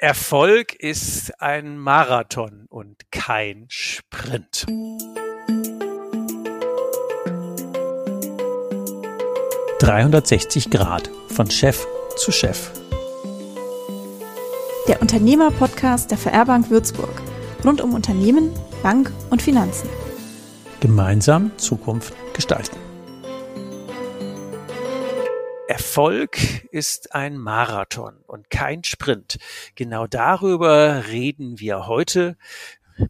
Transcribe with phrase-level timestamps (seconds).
[0.00, 4.64] Erfolg ist ein Marathon und kein Sprint.
[9.80, 11.84] »360 Grad von Chef
[12.16, 12.70] zu Chef«.
[14.86, 17.20] Der Unternehmer-Podcast der VR-Bank Würzburg.
[17.64, 18.52] Rund um Unternehmen,
[18.84, 19.88] Bank und Finanzen.
[20.78, 22.87] Gemeinsam Zukunft gestalten.
[25.68, 26.38] Erfolg
[26.72, 29.36] ist ein Marathon und kein Sprint.
[29.74, 32.38] Genau darüber reden wir heute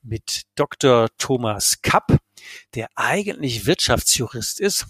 [0.02, 1.06] mit Dr.
[1.18, 2.18] Thomas Kapp,
[2.74, 4.86] der eigentlich Wirtschaftsjurist ist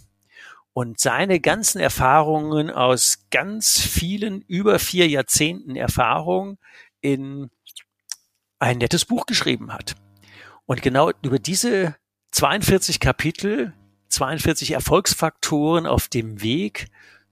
[0.72, 6.56] und seine ganzen Erfahrungen aus ganz vielen über vier Jahrzehnten Erfahrung
[7.02, 7.50] in
[8.58, 9.94] ein nettes Buch geschrieben hat.
[10.64, 11.96] Und genau über diese
[12.30, 13.74] 42 Kapitel,
[14.08, 16.88] 42 Erfolgsfaktoren auf dem Weg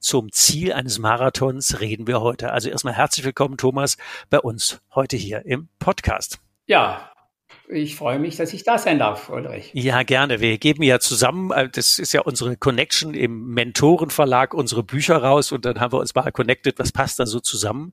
[0.07, 2.53] zum Ziel eines Marathons reden wir heute.
[2.53, 3.97] Also erstmal herzlich willkommen, Thomas,
[4.31, 6.39] bei uns heute hier im Podcast.
[6.67, 7.11] Ja,
[7.69, 9.73] ich freue mich, dass ich da sein darf, Ulrich.
[9.75, 10.41] Ja, gerne.
[10.41, 15.51] Wir geben ja zusammen, äh, das ist ja unsere Connection im Mentorenverlag, unsere Bücher raus
[15.51, 17.93] und dann haben wir uns mal connected, was passt da so zusammen.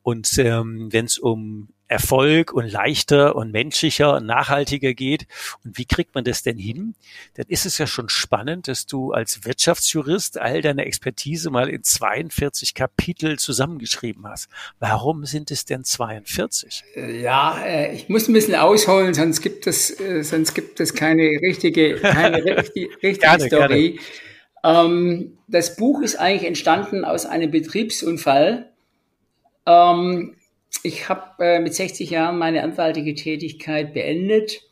[0.00, 5.26] Und ähm, wenn es um Erfolg und leichter und menschlicher und nachhaltiger geht.
[5.64, 6.94] Und wie kriegt man das denn hin?
[7.34, 11.82] Dann ist es ja schon spannend, dass du als Wirtschaftsjurist all deine Expertise mal in
[11.82, 14.48] 42 Kapitel zusammengeschrieben hast.
[14.80, 16.84] Warum sind es denn 42?
[16.96, 20.94] Äh, ja, äh, ich muss ein bisschen ausholen, sonst gibt es, äh, sonst gibt es
[20.94, 24.00] keine richtige, keine richtige, richtige gerne, Story.
[24.62, 24.86] Gerne.
[24.86, 28.70] Ähm, das Buch ist eigentlich entstanden aus einem Betriebsunfall.
[29.66, 30.36] Ähm,
[30.82, 34.62] ich habe äh, mit 60 Jahren meine anwaltige Tätigkeit beendet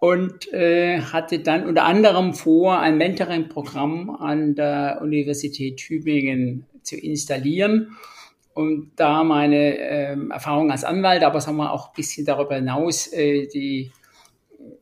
[0.00, 7.96] und äh, hatte dann unter anderem vor, ein Mentoring-Programm an der Universität Tübingen zu installieren
[8.54, 13.12] und da meine äh, Erfahrung als Anwalt, aber sagen wir auch ein bisschen darüber hinaus
[13.12, 13.92] äh, die,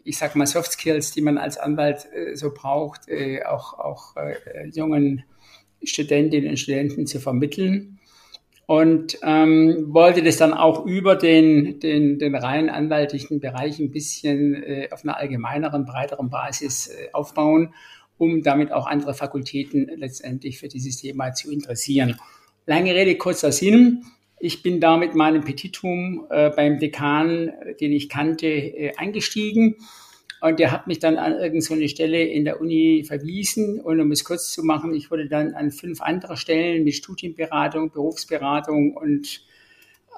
[0.05, 4.15] ich sag mal Soft Skills, die man als Anwalt äh, so braucht, äh, auch auch
[4.73, 5.25] jungen
[5.83, 7.94] Studentinnen und Studenten zu vermitteln
[8.67, 14.55] und ähm, wollte das dann auch über den, den, den rein anwaltlichen Bereich ein bisschen
[14.55, 17.75] äh, auf einer allgemeineren, breiteren Basis äh, aufbauen,
[18.17, 22.19] um damit auch andere Fakultäten letztendlich für dieses Thema zu interessieren.
[22.67, 24.05] Lange Rede, kurzer Sinn.
[24.41, 29.77] Ich bin da mit meinem Petitum äh, beim Dekan, den ich kannte, äh, eingestiegen
[30.41, 33.81] und der hat mich dann an irgendeine Stelle in der Uni verwiesen.
[33.81, 37.91] Und um es kurz zu machen, ich wurde dann an fünf andere Stellen mit Studienberatung,
[37.91, 39.41] Berufsberatung und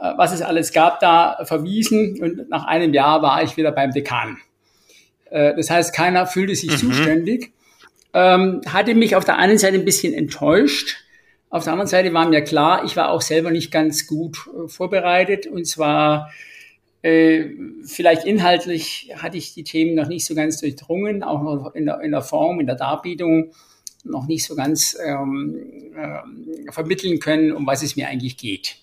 [0.00, 2.20] äh, was es alles gab, da verwiesen.
[2.20, 4.38] Und nach einem Jahr war ich wieder beim Dekan.
[5.30, 6.76] Äh, das heißt, keiner fühlte sich mhm.
[6.76, 7.52] zuständig.
[8.12, 10.96] Ähm, hatte mich auf der einen Seite ein bisschen enttäuscht.
[11.50, 14.68] Auf der anderen Seite war mir klar, ich war auch selber nicht ganz gut äh,
[14.68, 15.46] vorbereitet.
[15.46, 16.30] Und zwar
[17.84, 22.00] vielleicht inhaltlich hatte ich die Themen noch nicht so ganz durchdrungen, auch noch in der,
[22.00, 23.52] in der Form, in der Darbietung
[24.04, 28.78] noch nicht so ganz ähm, äh, vermitteln können, um was es mir eigentlich geht.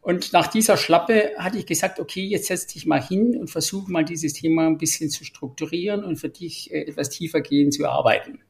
[0.00, 3.90] Und nach dieser Schlappe hatte ich gesagt, okay, jetzt setz dich mal hin und versuche
[3.90, 7.88] mal dieses Thema ein bisschen zu strukturieren und für dich äh, etwas tiefer gehen zu
[7.88, 8.40] arbeiten.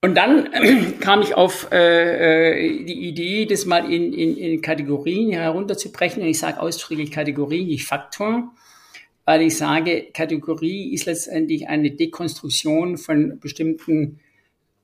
[0.00, 0.50] Und dann
[1.00, 6.22] kam ich auf äh, äh, die Idee, das mal in, in, in Kategorien herunterzubrechen.
[6.22, 8.52] Und ich sage ausdrücklich Kategorie, nicht Faktor,
[9.24, 14.20] weil ich sage, Kategorie ist letztendlich eine Dekonstruktion von bestimmten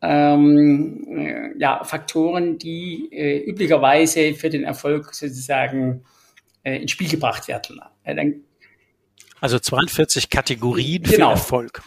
[0.00, 6.05] ähm, äh, ja, Faktoren, die äh, üblicherweise für den Erfolg sozusagen
[6.65, 7.81] äh, ins Spiel gebracht werden.
[8.05, 8.43] Dann,
[9.41, 11.29] also 42 Kategorien genau.
[11.29, 11.83] für Erfolg.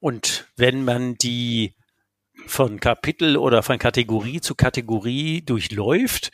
[0.00, 1.74] Und wenn man die
[2.46, 6.30] von Kapitel oder von Kategorie zu Kategorie durchläuft,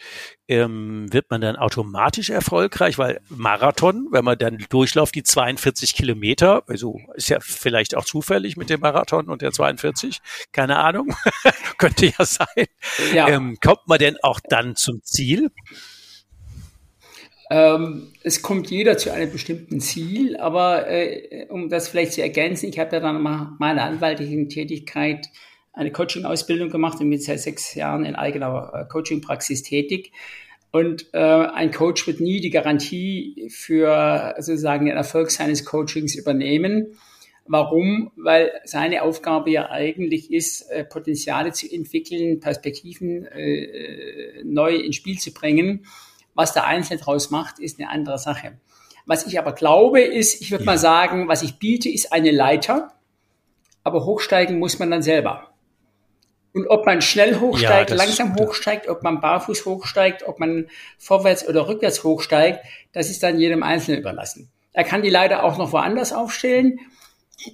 [0.49, 6.63] ähm, wird man dann automatisch erfolgreich, weil Marathon, wenn man dann durchläuft, die 42 Kilometer,
[6.69, 10.21] also ist ja vielleicht auch zufällig mit dem Marathon und der 42,
[10.53, 11.15] keine Ahnung,
[11.79, 12.67] könnte ja sein,
[13.15, 13.29] ja.
[13.29, 15.51] Ähm, kommt man denn auch dann zum Ziel?
[17.51, 22.71] Ähm, es kommt jeder zu einem bestimmten Ziel, aber äh, um das vielleicht zu ergänzen,
[22.71, 25.29] ich habe ja dann mal meine anwaltlichen Tätigkeit
[25.73, 30.13] eine Coaching-Ausbildung gemacht und bin seit sechs Jahren in eigener äh, Coaching-Praxis tätig.
[30.71, 36.97] Und äh, ein Coach wird nie die Garantie für sozusagen den Erfolg seines Coachings übernehmen.
[37.47, 38.11] Warum?
[38.17, 45.19] Weil seine Aufgabe ja eigentlich ist, äh, Potenziale zu entwickeln, Perspektiven äh, neu ins Spiel
[45.19, 45.85] zu bringen.
[46.35, 48.59] Was der Einzelne daraus macht, ist eine andere Sache.
[49.07, 50.73] Was ich aber glaube, ist, ich würde ja.
[50.73, 52.93] mal sagen, was ich biete, ist eine Leiter,
[53.83, 55.51] aber hochsteigen muss man dann selber.
[56.55, 61.47] Und ob man schnell hochsteigt, ja, langsam hochsteigt, ob man barfuß hochsteigt, ob man vorwärts
[61.49, 62.61] oder rückwärts hochsteigt,
[62.93, 64.51] das ist dann jedem Einzelnen überlassen.
[64.73, 66.79] Er kann die Leiter auch noch woanders aufstellen.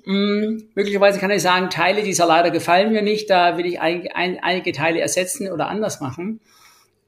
[0.04, 4.06] Hm, möglicherweise kann er sagen, Teile dieser Leiter gefallen mir nicht, da will ich ein,
[4.14, 6.40] ein, einige Teile ersetzen oder anders machen.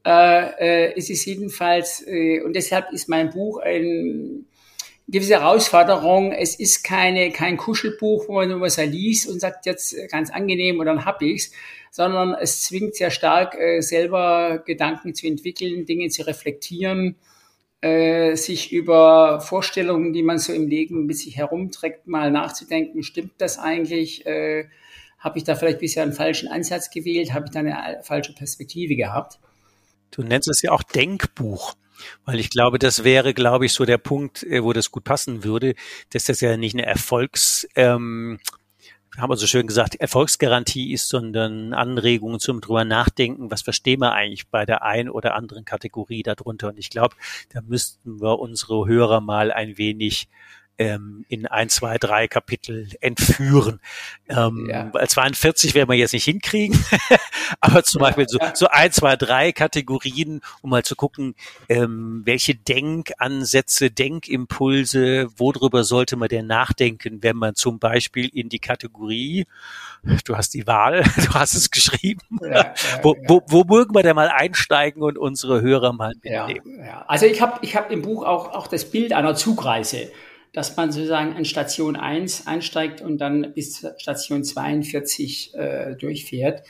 [0.05, 4.45] Äh, äh, es ist jedenfalls, äh, und deshalb ist mein Buch ein
[5.07, 6.31] gewisse Herausforderung.
[6.31, 10.79] Es ist keine, kein Kuschelbuch, wo man nur was liest und sagt jetzt ganz angenehm
[10.79, 11.51] und dann hab ich's,
[11.91, 17.15] sondern es zwingt sehr stark, äh, selber Gedanken zu entwickeln, Dinge zu reflektieren,
[17.81, 23.33] äh, sich über Vorstellungen, die man so im Leben mit sich herumträgt, mal nachzudenken, stimmt
[23.37, 24.25] das eigentlich?
[24.25, 24.65] Äh,
[25.19, 27.33] habe ich da vielleicht bisher einen falschen Ansatz gewählt?
[27.33, 29.39] Habe ich da eine falsche Perspektive gehabt?
[30.13, 31.75] Du nennst es ja auch Denkbuch.
[32.25, 35.43] Weil ich glaube, das wäre, glaube ich, so der Punkt, äh, wo das gut passen
[35.43, 35.73] würde,
[36.11, 38.39] dass das ja nicht eine Erfolgs, ähm,
[39.17, 44.13] haben wir so schön gesagt, Erfolgsgarantie ist, sondern Anregungen zum drüber nachdenken, was verstehen wir
[44.13, 46.69] eigentlich bei der ein oder anderen Kategorie darunter.
[46.69, 47.15] Und ich glaube,
[47.49, 50.29] da müssten wir unsere Hörer mal ein wenig
[50.77, 53.79] ähm, in ein, zwei, drei Kapitel entführen.
[54.27, 54.91] Ähm, ja.
[54.91, 56.83] 42 werden wir jetzt nicht hinkriegen,
[57.61, 58.55] aber zum ja, Beispiel so, ja.
[58.55, 61.35] so ein, zwei, drei Kategorien, um mal zu gucken,
[61.69, 68.59] ähm, welche Denkansätze, Denkimpulse, worüber sollte man denn nachdenken, wenn man zum Beispiel in die
[68.59, 69.45] Kategorie,
[70.25, 72.21] du hast die Wahl, du hast es geschrieben,
[73.03, 76.89] wo, wo, wo mögen wir denn mal einsteigen und unsere Hörer mal mitnehmen?
[77.07, 80.11] Also ich habe ich hab im Buch auch, auch das Bild einer Zugreise
[80.53, 86.63] dass man sozusagen an Station 1 einsteigt und dann bis Station 42 äh, durchfährt,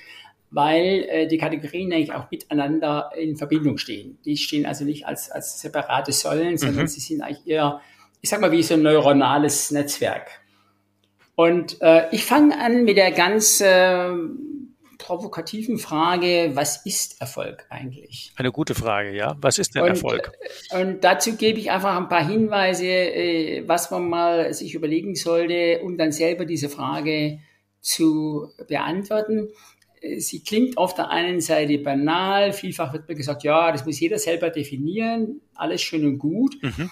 [0.49, 4.17] weil äh, die Kategorien eigentlich auch miteinander in Verbindung stehen.
[4.23, 6.87] Die stehen also nicht als, als separate Säulen, sondern mhm.
[6.87, 7.81] sie sind eigentlich eher,
[8.21, 10.29] ich sag mal, wie so ein neuronales Netzwerk.
[11.35, 14.11] Und äh, ich fange an mit der ganz äh,
[15.03, 18.31] provokativen Frage, was ist Erfolg eigentlich?
[18.37, 19.35] Eine gute Frage, ja.
[19.41, 20.31] Was ist denn und, Erfolg?
[20.71, 25.15] Äh, und dazu gebe ich einfach ein paar Hinweise, äh, was man mal sich überlegen
[25.15, 27.39] sollte, um dann selber diese Frage
[27.81, 29.49] zu beantworten.
[29.99, 33.99] Äh, sie klingt auf der einen Seite banal, vielfach wird mir gesagt, ja, das muss
[33.99, 36.55] jeder selber definieren, alles schön und gut.
[36.61, 36.89] Mhm.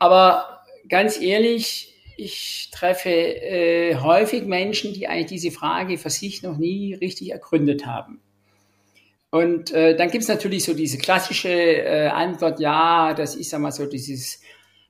[0.00, 6.56] Aber ganz ehrlich, ich treffe äh, häufig Menschen, die eigentlich diese Frage für sich noch
[6.56, 8.20] nie richtig ergründet haben.
[9.30, 13.72] Und äh, dann gibt es natürlich so diese klassische äh, Antwort, ja, das ist einmal
[13.72, 14.40] so dieses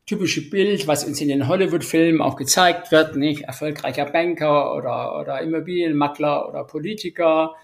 [0.07, 3.45] typische Bild, was uns in den Hollywood-Filmen auch gezeigt wird, nicht?
[3.45, 7.55] Erfolgreicher Banker oder, oder Immobilienmakler oder Politiker,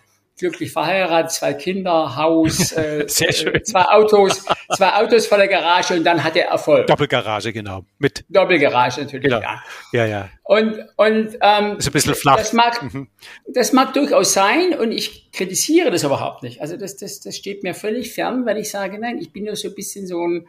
[0.40, 4.44] glücklich verheiratet, zwei Kinder, Haus, äh, äh, zwei Autos,
[4.74, 6.86] zwei Autos vor der Garage und dann hat er Erfolg.
[6.86, 7.84] Doppelgarage, genau.
[7.98, 9.40] Mit Doppelgarage natürlich, genau.
[9.40, 9.62] ja.
[9.92, 10.28] Ja, ja.
[10.42, 12.38] Und, und ähm, ist ein bisschen flach.
[12.38, 13.08] Das mag, mhm.
[13.46, 16.60] das mag durchaus sein und ich kritisiere das überhaupt nicht.
[16.60, 19.54] Also das, das, das steht mir völlig fern, weil ich sage, nein, ich bin ja
[19.54, 20.46] so ein bisschen so ein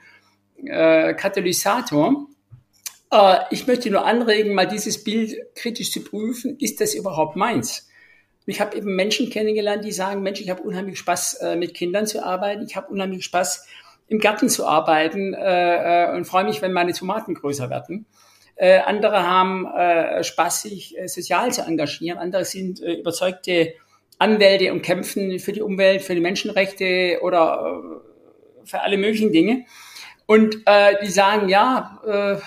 [0.66, 2.28] äh, Katalysator.
[3.12, 6.58] Äh, ich möchte nur anregen, mal dieses Bild kritisch zu prüfen.
[6.60, 7.91] Ist das überhaupt meins?
[8.46, 12.08] Ich habe eben Menschen kennengelernt, die sagen, Mensch, ich habe unheimlich Spaß, äh, mit Kindern
[12.08, 12.64] zu arbeiten.
[12.66, 13.68] Ich habe unheimlich Spaß,
[14.08, 18.06] im Garten zu arbeiten äh, äh, und freue mich, wenn meine Tomaten größer werden.
[18.86, 19.66] Andere haben
[20.24, 22.20] Spaß, sich sozial zu engagieren.
[22.20, 23.74] Andere sind überzeugte
[24.20, 27.82] Anwälte und kämpfen für die Umwelt, für die Menschenrechte oder
[28.64, 29.66] für alle möglichen Dinge.
[30.28, 30.58] Und
[31.02, 32.40] die sagen, ja,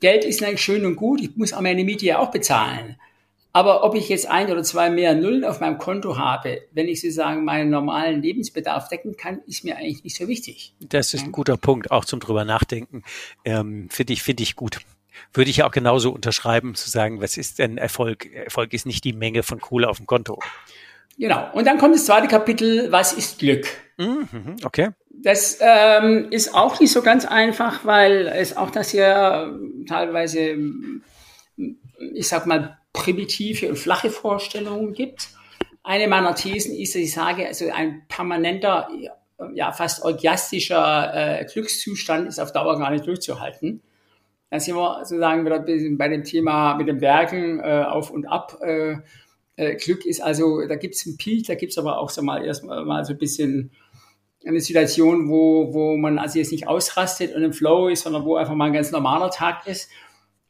[0.00, 2.96] Geld ist eigentlich schön und gut, ich muss aber meine Miete ja auch bezahlen.
[3.52, 7.00] Aber ob ich jetzt ein oder zwei mehr Nullen auf meinem Konto habe, wenn ich
[7.00, 10.74] sozusagen meinen normalen Lebensbedarf decken kann, ist mir eigentlich nicht so wichtig.
[10.80, 13.02] Das ist ein guter Punkt, auch zum drüber nachdenken.
[13.44, 14.80] Ähm, Finde ich, finde ich gut.
[15.32, 18.32] Würde ich auch genauso unterschreiben, zu sagen, was ist denn Erfolg?
[18.32, 20.38] Erfolg ist nicht die Menge von Kohle auf dem Konto.
[21.18, 21.50] Genau.
[21.52, 23.66] Und dann kommt das zweite Kapitel, was ist Glück?
[23.96, 24.90] Mhm, okay.
[25.10, 30.56] Das ähm, ist auch nicht so ganz einfach, weil es auch das hier teilweise,
[32.14, 35.28] ich sag mal, primitive und flache Vorstellungen gibt.
[35.82, 38.88] Eine meiner Thesen ist, dass ich sage, also ein permanenter,
[39.54, 43.82] ja fast orgiastischer äh, Glückszustand ist auf Dauer gar nicht durchzuhalten.
[44.50, 48.58] Da sind wir sozusagen wieder bei dem Thema mit dem Werken äh, auf und ab.
[48.62, 48.96] Äh,
[49.56, 52.22] äh, Glück ist also, da gibt es einen Peak, da gibt es aber auch so
[52.22, 53.70] mal erstmal mal so ein bisschen
[54.46, 58.36] eine Situation, wo, wo man also jetzt nicht ausrastet und im Flow ist, sondern wo
[58.36, 59.90] einfach mal ein ganz normaler Tag ist.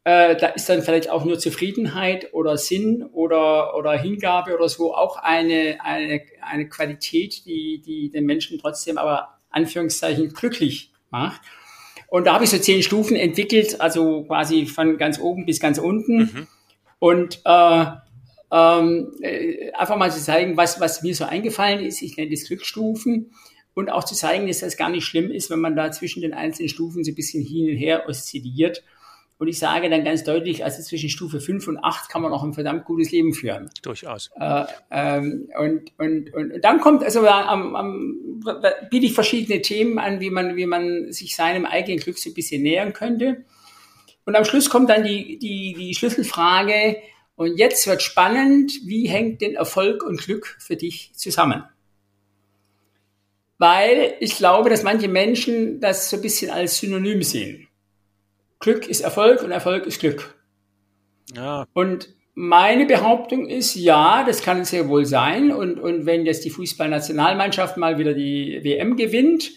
[0.09, 4.95] Äh, da ist dann vielleicht auch nur Zufriedenheit oder Sinn oder, oder Hingabe oder so
[4.95, 11.43] auch eine, eine, eine Qualität, die, die den Menschen trotzdem aber Anführungszeichen glücklich macht.
[12.09, 15.77] Und da habe ich so zehn Stufen entwickelt, also quasi von ganz oben bis ganz
[15.77, 16.17] unten.
[16.17, 16.47] Mhm.
[17.01, 17.85] Und äh,
[18.51, 22.01] ähm, äh, einfach mal zu zeigen, was, was mir so eingefallen ist.
[22.01, 23.35] Ich nenne das Glücksstufen.
[23.75, 26.33] Und auch zu zeigen, dass das gar nicht schlimm ist, wenn man da zwischen den
[26.33, 28.83] einzelnen Stufen so ein bisschen hin und her oszilliert.
[29.39, 32.43] Und ich sage dann ganz deutlich, also zwischen Stufe 5 und 8 kann man auch
[32.43, 33.71] ein verdammt gutes Leben führen.
[33.83, 34.31] Durchaus.
[34.39, 38.43] Äh, ähm, und, und, und, und dann kommt, also am, am,
[38.91, 42.35] biete ich verschiedene Themen an, wie man, wie man sich seinem eigenen Glück so ein
[42.35, 43.45] bisschen nähern könnte.
[44.25, 46.97] Und am Schluss kommt dann die, die, die Schlüsselfrage,
[47.39, 51.63] und jetzt wird spannend, wie hängt denn Erfolg und Glück für dich zusammen?
[53.59, 57.68] Weil ich glaube, dass manche Menschen das so ein bisschen als Synonym sehen.
[58.61, 60.35] Glück ist Erfolg und Erfolg ist Glück.
[61.35, 61.67] Ja.
[61.73, 65.51] Und meine Behauptung ist, ja, das kann sehr wohl sein.
[65.51, 69.51] Und, und wenn jetzt die Fußballnationalmannschaft mal wieder die WM gewinnt,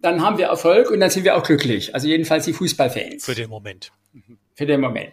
[0.00, 1.94] dann haben wir Erfolg und dann sind wir auch glücklich.
[1.94, 3.24] Also jedenfalls die Fußballfans.
[3.24, 3.92] Für den Moment.
[4.54, 5.12] Für den Moment.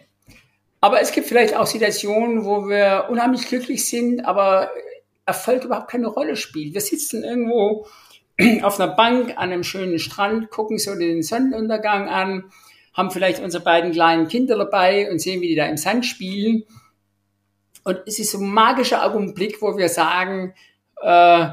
[0.80, 4.70] Aber es gibt vielleicht auch Situationen, wo wir unheimlich glücklich sind, aber
[5.24, 6.74] Erfolg überhaupt keine Rolle spielt.
[6.74, 7.86] Wir sitzen irgendwo
[8.62, 12.44] auf einer Bank an einem schönen Strand, gucken so den Sonnenuntergang an,
[12.96, 16.64] haben vielleicht unsere beiden kleinen Kinder dabei und sehen, wie die da im Sand spielen.
[17.84, 20.54] Und es ist so ein magischer Augenblick, wo wir sagen,
[21.02, 21.46] äh,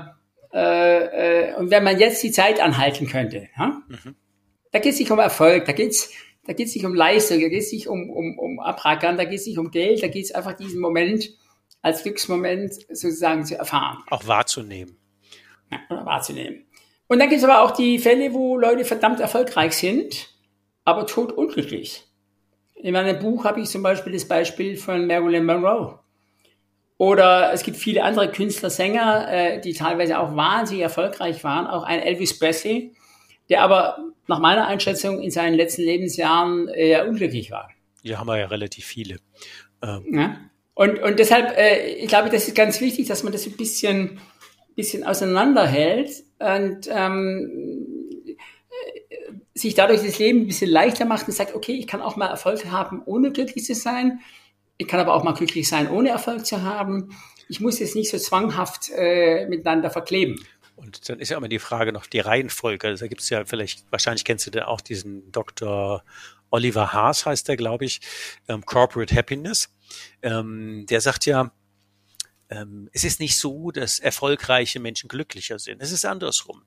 [0.54, 3.82] äh, äh, und wenn man jetzt die Zeit anhalten könnte, ja?
[3.88, 4.16] Mhm.
[4.72, 6.12] da geht es nicht um Erfolg, da geht es
[6.46, 9.40] da geht's nicht um Leistung, da geht es nicht um, um, um Abrackern, da geht
[9.40, 11.30] es nicht um Geld, da geht es einfach diesen Moment
[11.82, 14.04] als Glücksmoment sozusagen zu erfahren.
[14.10, 14.98] Auch wahrzunehmen.
[15.72, 16.66] Ja, wahrzunehmen.
[17.08, 20.33] Und dann gibt es aber auch die Fälle, wo Leute verdammt erfolgreich sind,
[20.86, 22.06] aber tot unglücklich.
[22.76, 26.00] In meinem Buch habe ich zum Beispiel das Beispiel von Marilyn Monroe.
[26.98, 31.68] Oder es gibt viele andere Künstler, Sänger, äh, die teilweise auch wahnsinnig erfolgreich waren.
[31.68, 32.94] Auch ein Elvis Presley,
[33.50, 33.98] der aber
[34.28, 37.70] nach meiner Einschätzung in seinen letzten Lebensjahren eher unglücklich war.
[38.04, 39.18] Ja, haben wir ja relativ viele.
[39.82, 40.06] Ähm.
[40.12, 40.38] Ja.
[40.76, 44.20] Und, und deshalb, äh, ich glaube, das ist ganz wichtig, dass man das ein bisschen,
[44.76, 46.10] bisschen auseinanderhält
[46.40, 48.03] und ähm,
[49.54, 52.28] sich dadurch das Leben ein bisschen leichter macht und sagt, okay, ich kann auch mal
[52.28, 54.20] Erfolg haben, ohne glücklich zu sein.
[54.78, 57.16] Ich kann aber auch mal glücklich sein, ohne Erfolg zu haben.
[57.48, 60.44] Ich muss jetzt nicht so zwanghaft äh, miteinander verkleben.
[60.76, 62.88] Und dann ist ja immer die Frage noch die Reihenfolge.
[62.88, 66.04] Also da gibt es ja vielleicht, wahrscheinlich kennst du da auch diesen Dr.
[66.50, 68.02] Oliver Haas, heißt der, glaube ich,
[68.48, 69.70] ähm, Corporate Happiness.
[70.22, 71.52] Ähm, der sagt ja,
[72.50, 75.82] ähm, es ist nicht so, dass erfolgreiche Menschen glücklicher sind.
[75.82, 76.64] Es ist andersrum.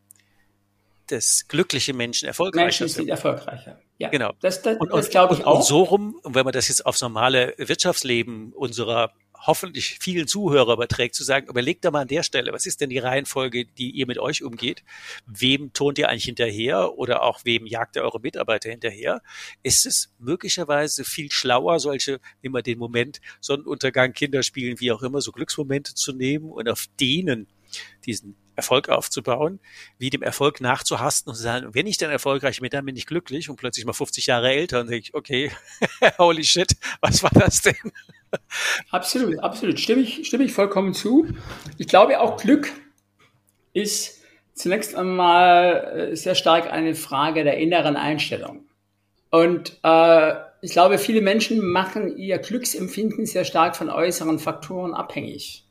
[1.09, 3.09] Dass glückliche Menschen erfolgreicher Menschen sind.
[3.09, 3.79] erfolgreicher.
[3.99, 4.33] Ja, genau.
[4.41, 5.59] Das, das, und, das glaube ich auch.
[5.59, 9.13] Und so rum, und wenn man das jetzt aufs normale Wirtschaftsleben unserer
[9.47, 12.91] hoffentlich vielen Zuhörer überträgt, zu sagen, überlegt doch mal an der Stelle, was ist denn
[12.91, 14.83] die Reihenfolge, die ihr mit euch umgeht?
[15.27, 19.23] Wem turnt ihr eigentlich hinterher oder auch wem jagt ihr eure Mitarbeiter hinterher?
[19.63, 25.33] Ist es möglicherweise viel schlauer, solche, immer den Moment, Sonnenuntergang, Kinderspielen, wie auch immer, so
[25.33, 27.47] Glücksmomente zu nehmen und auf denen
[28.05, 29.61] diesen Erfolg aufzubauen,
[29.99, 33.07] wie dem Erfolg nachzuhasten und zu sagen, wenn ich dann erfolgreich bin, dann bin ich
[33.07, 35.53] glücklich und plötzlich mal 50 Jahre älter und denke ich, okay,
[36.19, 37.93] holy shit, was war das denn?
[38.91, 39.79] Absolut, absolut.
[39.79, 41.29] Stimme ich, stimme ich vollkommen zu.
[41.79, 42.73] Ich glaube auch Glück
[43.73, 44.23] ist
[44.55, 48.65] zunächst einmal äh, sehr stark eine Frage der inneren Einstellung.
[49.31, 55.66] Und äh, ich glaube, viele Menschen machen ihr Glücksempfinden sehr stark von äußeren Faktoren abhängig.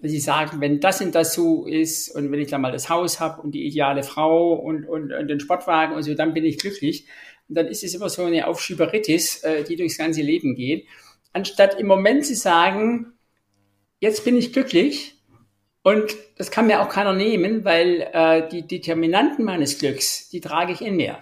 [0.00, 2.88] Wenn sie sagen, wenn das und das so ist und wenn ich dann mal das
[2.88, 6.44] Haus habe und die ideale Frau und, und, und den Sportwagen und so, dann bin
[6.44, 7.06] ich glücklich.
[7.48, 10.86] Und dann ist es immer so eine Aufschieberitis, äh, die durchs ganze Leben geht
[11.36, 13.12] anstatt im Moment zu sagen,
[14.00, 15.20] jetzt bin ich glücklich
[15.82, 20.72] und das kann mir auch keiner nehmen, weil äh, die Determinanten meines Glücks, die trage
[20.72, 21.18] ich in mir.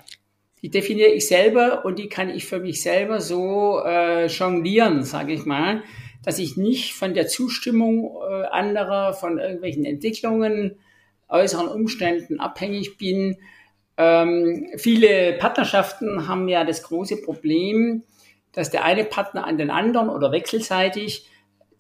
[0.63, 5.33] Die definiere ich selber und die kann ich für mich selber so äh, jonglieren, sage
[5.33, 5.83] ich mal,
[6.25, 10.79] dass ich nicht von der Zustimmung äh, anderer, von irgendwelchen Entwicklungen,
[11.29, 13.37] äußeren Umständen abhängig bin.
[13.97, 18.03] Ähm, viele Partnerschaften haben ja das große Problem,
[18.53, 21.29] dass der eine Partner an den anderen oder wechselseitig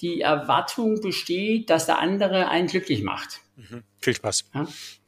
[0.00, 3.40] die Erwartung besteht, dass der andere einen glücklich macht.
[3.56, 3.82] Mhm.
[4.00, 4.50] Viel Spaß.
[4.54, 4.66] Ja.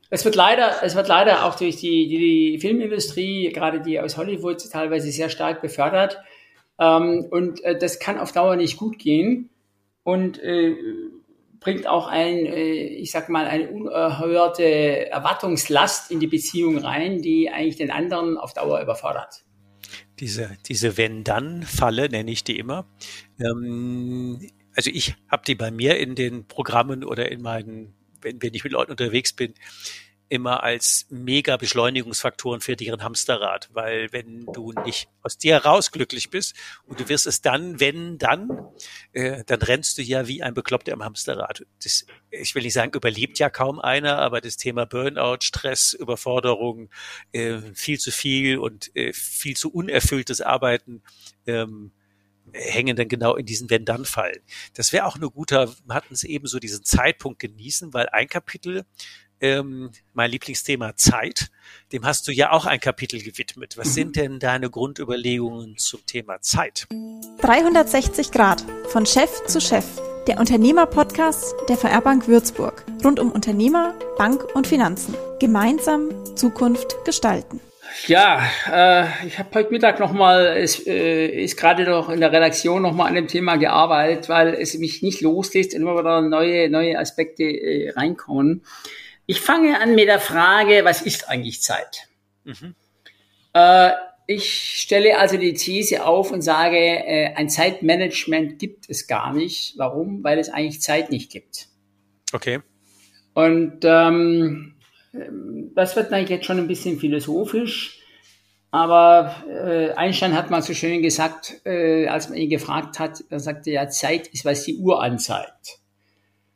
[0.08, 4.70] Es wird leider, es wird leider auch durch die, die Filmindustrie, gerade die aus Hollywood,
[4.70, 6.18] teilweise sehr stark befördert.
[6.78, 9.50] Ähm, und äh, das kann auf Dauer nicht gut gehen
[10.02, 10.74] und äh,
[11.58, 17.50] bringt auch ein, äh, ich sag mal, eine unerhörte Erwartungslast in die Beziehung rein, die
[17.50, 19.46] eigentlich den anderen auf Dauer überfordert
[20.18, 22.86] diese, diese Wenn-Dann-Falle nenne ich die immer.
[23.38, 28.54] Ähm, also ich habe die bei mir in den Programmen oder in meinen, wenn, wenn
[28.54, 29.54] ich mit Leuten unterwegs bin,
[30.28, 36.30] immer als mega Beschleunigungsfaktoren für deren Hamsterrad, weil wenn du nicht aus dir heraus glücklich
[36.30, 36.54] bist
[36.84, 38.50] und du wirst es dann, wenn dann,
[39.12, 41.64] äh, dann rennst du ja wie ein Bekloppter im Hamsterrad.
[41.82, 46.90] Das, ich will nicht sagen, überlebt ja kaum einer, aber das Thema Burnout, Stress, Überforderung,
[47.32, 51.02] äh, viel zu viel und äh, viel zu unerfülltes Arbeiten
[51.46, 51.92] ähm,
[52.52, 54.40] hängen dann genau in diesen Wenn-Dann-Fallen.
[54.74, 58.28] Das wäre auch eine gute, wir hatten es eben so diesen Zeitpunkt genießen, weil ein
[58.28, 58.84] Kapitel
[59.40, 61.50] ähm, mein Lieblingsthema Zeit.
[61.92, 63.76] Dem hast du ja auch ein Kapitel gewidmet.
[63.76, 66.86] Was sind denn deine Grundüberlegungen zum Thema Zeit?
[67.40, 69.84] 360 Grad von Chef zu Chef.
[70.26, 72.84] Der Unternehmer-Podcast der VR Bank Würzburg.
[73.04, 75.14] Rund um Unternehmer, Bank und Finanzen.
[75.38, 77.60] Gemeinsam Zukunft gestalten.
[78.06, 82.82] Ja, äh, ich habe heute Mittag nochmal, es äh, ist gerade noch in der Redaktion
[82.82, 86.98] nochmal an dem Thema gearbeitet, weil es mich nicht loslässt und immer wieder neue, neue
[86.98, 88.62] Aspekte äh, reinkommen.
[89.26, 92.08] Ich fange an mit der Frage, was ist eigentlich Zeit?
[92.44, 92.74] Mhm.
[93.52, 93.90] Äh,
[94.28, 99.74] ich stelle also die These auf und sage, äh, ein Zeitmanagement gibt es gar nicht.
[99.76, 100.24] Warum?
[100.24, 101.68] Weil es eigentlich Zeit nicht gibt.
[102.32, 102.60] Okay.
[103.34, 104.74] Und ähm,
[105.74, 108.00] das wird dann jetzt schon ein bisschen philosophisch.
[108.70, 113.40] Aber äh, Einstein hat mal so schön gesagt, äh, als man ihn gefragt hat, er
[113.40, 115.78] sagte ja, Zeit ist, was die Uhr anzeigt.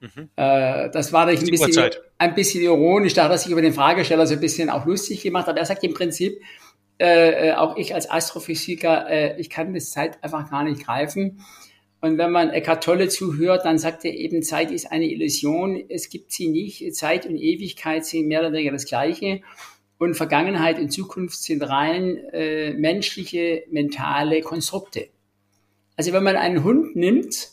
[0.01, 0.31] Mhm.
[0.37, 4.27] Äh, das war ein bisschen, ein bisschen ironisch, da hat er sich über den Fragesteller
[4.27, 5.49] so ein bisschen auch lustig gemacht.
[5.49, 6.41] Aber er sagt im Prinzip,
[6.99, 11.41] äh, äh, auch ich als Astrophysiker, äh, ich kann das Zeit einfach gar nicht greifen.
[12.03, 16.09] Und wenn man Eckhart Tolle zuhört, dann sagt er eben, Zeit ist eine Illusion, es
[16.09, 16.95] gibt sie nicht.
[16.95, 19.43] Zeit und Ewigkeit sind mehr oder weniger das Gleiche.
[19.99, 25.09] Und Vergangenheit und Zukunft sind rein äh, menschliche, mentale Konstrukte.
[25.97, 27.51] Also wenn man einen Hund nimmt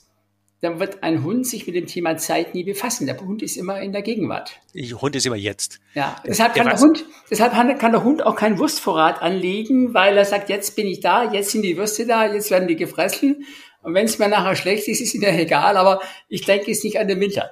[0.62, 3.06] dann wird ein Hund sich mit dem Thema Zeit nie befassen.
[3.06, 4.60] Der Hund ist immer in der Gegenwart.
[4.74, 5.80] Der Hund ist immer jetzt.
[5.94, 10.26] Ja, deshalb kann, der Hund, deshalb kann der Hund auch keinen Wurstvorrat anlegen, weil er
[10.26, 13.46] sagt, jetzt bin ich da, jetzt sind die Würste da, jetzt werden die gefressen.
[13.84, 16.84] Und wenn es mir nachher schlecht ist, ist es mir egal, aber ich denke es
[16.84, 17.52] nicht an den Winter.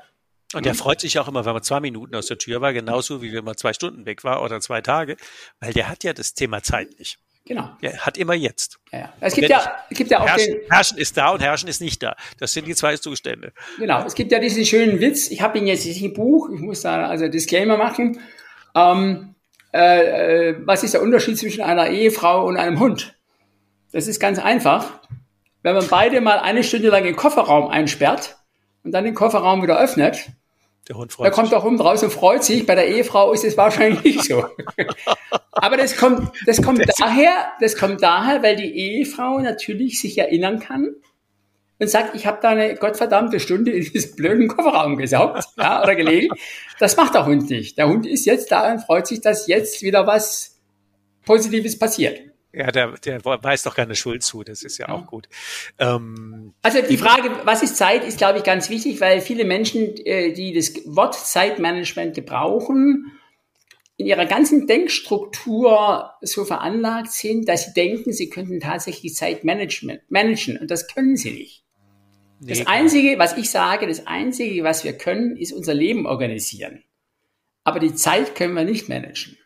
[0.54, 3.22] Und er freut sich auch immer, wenn man zwei Minuten aus der Tür war, genauso
[3.22, 5.18] wie wenn man zwei Stunden weg war oder zwei Tage,
[5.60, 7.20] weil der hat ja das Thema Zeit nicht.
[7.48, 7.70] Genau.
[7.80, 8.80] Er hat immer jetzt.
[8.92, 9.14] Ja, ja.
[9.20, 11.80] Es gibt ja, es gibt ja auch herrschen, den, herrschen ist da und herrschen ist
[11.80, 12.16] nicht da.
[12.40, 13.54] Das sind die zwei Zustände.
[13.78, 14.04] Genau.
[14.04, 15.30] Es gibt ja diesen schönen Witz.
[15.30, 16.50] Ich habe ihn jetzt nicht im Buch.
[16.50, 18.20] Ich muss da also Disclaimer machen.
[18.74, 19.36] Ähm,
[19.74, 23.16] äh, äh, was ist der Unterschied zwischen einer Ehefrau und einem Hund?
[23.92, 25.02] Das ist ganz einfach.
[25.62, 28.38] Wenn man beide mal eine Stunde lang den Kofferraum einsperrt
[28.84, 30.30] und dann den Kofferraum wieder öffnet,
[30.88, 32.66] der Hund freut da kommt der Hund raus und freut sich.
[32.66, 34.46] Bei der Ehefrau ist es wahrscheinlich nicht so.
[35.52, 40.18] Aber das kommt, das kommt das daher, das kommt daher, weil die Ehefrau natürlich sich
[40.18, 40.96] erinnern kann
[41.80, 45.96] und sagt, ich habe da eine gottverdammte Stunde in diesem blöden Kofferraum gesaugt ja, oder
[45.96, 46.34] gelegen.
[46.80, 47.78] Das macht der Hund nicht.
[47.78, 50.58] Der Hund ist jetzt da und freut sich, dass jetzt wieder was
[51.26, 52.22] Positives passiert.
[52.56, 55.28] Ja, der, der weiß doch keine Schuld zu, das ist ja auch gut.
[55.78, 59.94] Ähm, also die Frage, was ist Zeit, ist, glaube ich, ganz wichtig, weil viele Menschen,
[60.06, 63.12] äh, die das Wort Zeitmanagement gebrauchen,
[63.98, 70.58] in ihrer ganzen Denkstruktur so veranlagt sind, dass sie denken, sie könnten tatsächlich Zeitmanagement managen
[70.58, 71.64] und das können sie nicht.
[72.40, 76.84] Nee, das Einzige, was ich sage, das Einzige, was wir können, ist unser Leben organisieren.
[77.64, 79.38] Aber die Zeit können wir nicht managen.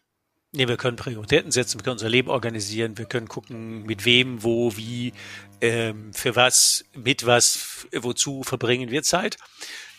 [0.51, 4.41] Nee, wir können Prioritäten setzen, wir können unser Leben organisieren, wir können gucken, mit wem,
[4.41, 5.13] wo, wie,
[5.61, 9.37] ähm, für was, mit was, wozu verbringen wir Zeit.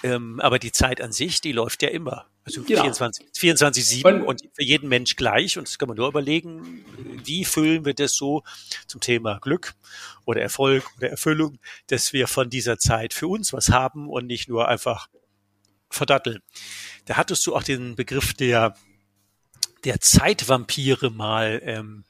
[0.03, 2.27] Ähm, aber die Zeit an sich, die läuft ja immer.
[2.45, 2.81] Also genau.
[2.83, 5.57] 24, 24 7 und für jeden Mensch gleich.
[5.59, 6.85] Und das kann man nur überlegen,
[7.25, 8.43] wie füllen wir das so
[8.87, 9.75] zum Thema Glück
[10.25, 11.59] oder Erfolg oder Erfüllung,
[11.89, 15.09] dass wir von dieser Zeit für uns was haben und nicht nur einfach
[15.91, 16.41] verdatteln.
[17.05, 18.75] Da hattest du auch den Begriff der
[19.85, 22.05] der Zeitvampire mal ähm,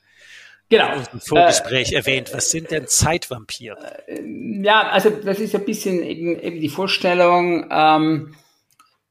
[0.69, 0.95] genau.
[1.13, 2.31] im Vorgespräch äh, erwähnt.
[2.33, 4.03] Was sind denn Zeitvampire?
[4.07, 4.23] Äh,
[4.63, 8.35] ja, also das ist ein bisschen eben, eben die Vorstellung, ähm,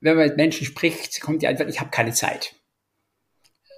[0.02, 2.54] wenn man mit Menschen spricht, kommt die Antwort, ich habe keine Zeit.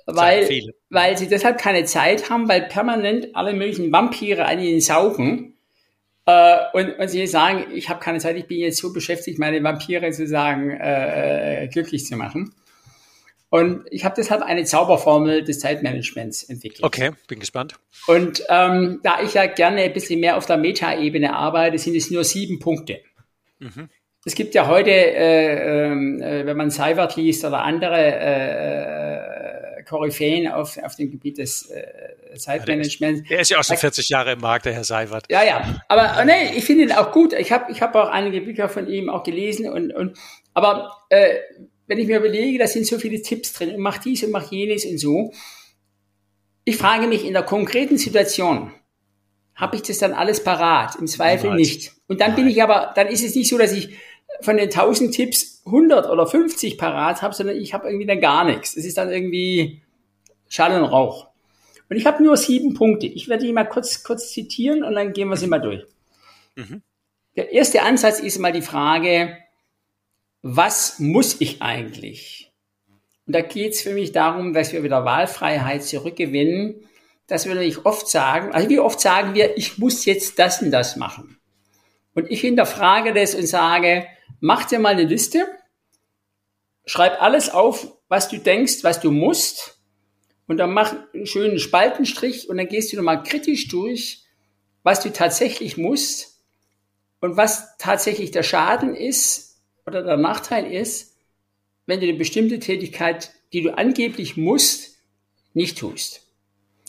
[0.06, 5.54] Weil, weil sie deshalb keine Zeit haben, weil permanent alle möglichen Vampire an ihnen saugen.
[6.26, 9.64] Äh, und, und sie sagen, ich habe keine Zeit, ich bin jetzt so beschäftigt, meine
[9.64, 12.54] Vampire sozusagen äh, glücklich zu machen.
[13.52, 16.84] Und ich habe deshalb eine Zauberformel des Zeitmanagements entwickelt.
[16.84, 17.76] Okay, bin gespannt.
[18.08, 22.10] Und ähm, da ich ja gerne ein bisschen mehr auf der Meta-Ebene arbeite, sind es
[22.10, 23.02] nur sieben Punkte.
[23.60, 23.90] Mhm.
[24.24, 29.84] Es gibt ja heute, äh, ähm, äh, wenn man Seibert liest oder andere äh, äh,
[29.84, 33.28] Koryphäen auf, auf dem Gebiet des äh, Zeitmanagements.
[33.28, 35.26] Der, ist, ja auch schon 40 Jahre im Markt, der Herr Seibert.
[35.30, 35.82] Ja, ja.
[35.90, 37.34] Aber äh, nee, ich finde ihn auch gut.
[37.34, 40.18] Ich habe ich hab auch einige Bücher von ihm auch gelesen und, und
[40.54, 41.40] aber äh,
[41.92, 44.50] wenn ich mir überlege, da sind so viele Tipps drin und mach dies und mach
[44.50, 45.34] jenes und so.
[46.64, 48.72] Ich frage mich in der konkreten Situation,
[49.56, 50.96] habe ich das dann alles parat?
[50.96, 51.58] Im Zweifel Nein.
[51.58, 51.92] nicht.
[52.08, 53.90] Und dann bin ich aber, dann ist es nicht so, dass ich
[54.40, 58.46] von den 1000 Tipps 100 oder 50 parat habe, sondern ich habe irgendwie dann gar
[58.46, 58.76] nichts.
[58.76, 59.82] Das ist dann irgendwie
[60.48, 61.28] Schall und Rauch.
[61.90, 63.08] Und ich habe nur sieben Punkte.
[63.08, 65.84] Ich werde die mal kurz, kurz zitieren und dann gehen wir sie mal durch.
[66.56, 66.84] Mhm.
[67.36, 69.38] Der erste Ansatz ist mal die Frage,
[70.42, 72.52] was muss ich eigentlich?
[73.28, 76.88] Und da geht es für mich darum, dass wir wieder Wahlfreiheit zurückgewinnen,
[77.28, 80.72] dass wir nicht oft sagen, also wie oft sagen wir, ich muss jetzt das und
[80.72, 81.40] das machen.
[82.14, 84.06] Und ich hinterfrage das und sage,
[84.40, 85.48] mach dir mal eine Liste,
[86.86, 89.82] schreib alles auf, was du denkst, was du musst,
[90.52, 94.26] und dann mach einen schönen Spaltenstrich und dann gehst du nochmal kritisch durch,
[94.84, 96.42] was du tatsächlich musst
[97.22, 99.51] und was tatsächlich der Schaden ist
[99.86, 101.18] oder der Nachteil ist,
[101.86, 104.98] wenn du eine bestimmte Tätigkeit, die du angeblich musst,
[105.54, 106.28] nicht tust.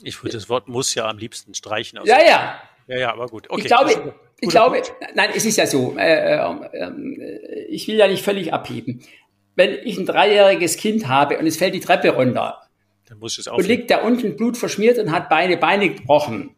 [0.03, 2.01] Ich würde das Wort muss ja am liebsten streichen.
[2.05, 2.61] ja, ja.
[2.89, 3.49] Ja, ja, aber gut.
[3.49, 3.61] Okay.
[3.61, 4.83] Ich glaube, ich glaube,
[5.15, 5.97] nein, es ist ja so.
[5.97, 9.03] Äh, äh, äh, ich will ja nicht völlig abheben.
[9.55, 12.61] Wenn ich ein dreijähriges Kind habe und es fällt die Treppe runter,
[13.09, 16.57] dann muss es und liegt da unten Blut verschmiert und hat beide Beine gebrochen,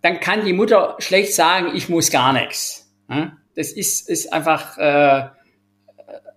[0.00, 2.90] dann kann die Mutter schlecht sagen, ich muss gar nichts.
[3.56, 5.28] Das ist, ist einfach äh,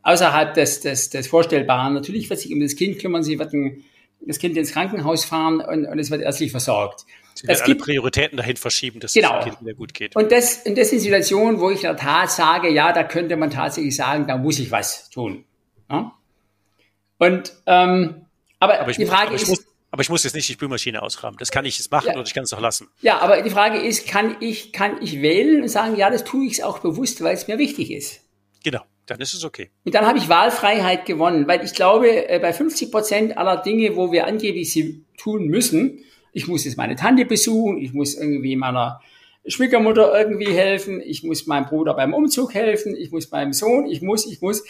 [0.03, 1.93] außerhalb des, des, des Vorstellbaren.
[1.93, 3.83] Natürlich wird sich um das Kind kümmern, sie wird ein,
[4.21, 7.05] das Kind ins Krankenhaus fahren und, und es wird ärztlich versorgt.
[7.33, 9.39] Sie werden alle Prioritäten dahin verschieben, dass genau.
[9.39, 10.15] es dem Kind wieder gut geht.
[10.15, 13.37] Und das, und das sind Situationen, wo ich in der Tat sage, ja, da könnte
[13.37, 15.45] man tatsächlich sagen, da muss ich was tun.
[15.89, 16.13] Ja?
[17.17, 18.25] Und ähm,
[18.59, 21.37] aber, aber die Frage muss, ist, muss, aber ich muss jetzt nicht die Spülmaschine ausrahmen.
[21.39, 22.87] Das kann ich jetzt machen ja, und ich kann es auch lassen.
[23.01, 26.45] Ja, aber die Frage ist, kann ich, kann ich wählen und sagen, ja, das tue
[26.45, 28.21] ich auch bewusst, weil es mir wichtig ist.
[28.63, 29.69] Genau, dann ist es okay.
[29.85, 33.95] Und dann habe ich Wahlfreiheit gewonnen, weil ich glaube, äh, bei 50 Prozent aller Dinge,
[33.95, 35.99] wo wir angeblich sie tun müssen,
[36.33, 39.01] ich muss jetzt meine Tante besuchen, ich muss irgendwie meiner
[39.45, 44.01] Schwiegermutter irgendwie helfen, ich muss meinem Bruder beim Umzug helfen, ich muss meinem Sohn, ich
[44.01, 44.63] muss, ich muss.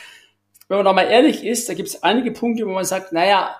[0.68, 3.56] Wenn man da mal ehrlich ist, da gibt es einige Punkte, wo man sagt, naja,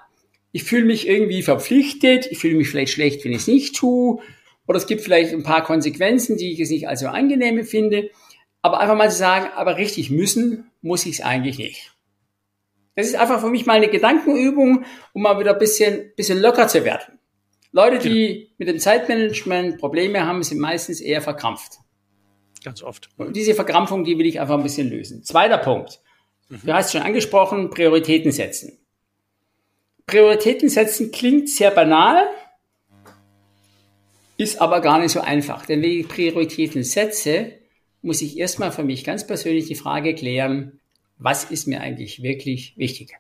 [0.54, 4.20] ich fühle mich irgendwie verpflichtet, ich fühle mich vielleicht schlecht, wenn ich es nicht tue,
[4.68, 8.10] oder es gibt vielleicht ein paar Konsequenzen, die ich jetzt nicht so angenehm finde.
[8.62, 11.92] Aber einfach mal zu sagen, aber richtig müssen muss ich es eigentlich nicht.
[12.96, 16.68] Das ist einfach für mich mal eine Gedankenübung, um mal wieder ein bisschen, bisschen locker
[16.68, 17.20] zu werden.
[17.72, 21.80] Leute, die mit dem Zeitmanagement Probleme haben, sind meistens eher verkrampft.
[22.64, 23.10] Ganz oft.
[23.18, 25.24] Und diese Verkrampfung, die will ich einfach ein bisschen lösen.
[25.24, 26.02] Zweiter Punkt.
[26.50, 26.60] Mhm.
[26.66, 28.78] Du hast schon angesprochen, Prioritäten setzen.
[30.06, 32.28] Prioritäten setzen klingt sehr banal,
[34.36, 35.66] ist aber gar nicht so einfach.
[35.66, 37.54] Denn wenn ich Prioritäten setze,
[38.02, 40.80] muss ich erstmal für mich ganz persönlich die Frage klären,
[41.18, 43.14] was ist mir eigentlich wirklich wichtig?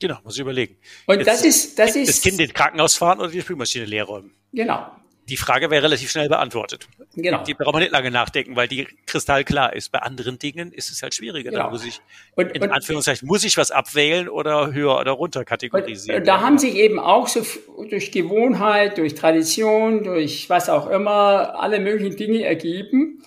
[0.00, 0.76] Genau, muss ich überlegen.
[1.06, 2.08] Und Jetzt das ist, das ist.
[2.08, 4.32] Das Kind in Krankenhaus fahren oder die Spülmaschine leer räumen.
[4.52, 4.86] Genau.
[5.28, 6.88] Die Frage wäre relativ schnell beantwortet.
[7.14, 7.42] Genau.
[7.44, 9.92] Die braucht man nicht lange nachdenken, weil die kristallklar ist.
[9.92, 11.50] Bei anderen Dingen ist es halt schwieriger.
[11.50, 11.64] Genau.
[11.64, 12.00] Da muss ich,
[12.34, 16.20] und, in und, Anführungszeichen, muss ich was abwählen oder höher oder runter kategorisieren.
[16.20, 17.44] Und, da haben sich eben auch so
[17.90, 23.22] durch Gewohnheit, durch Tradition, durch was auch immer, alle möglichen Dinge ergeben,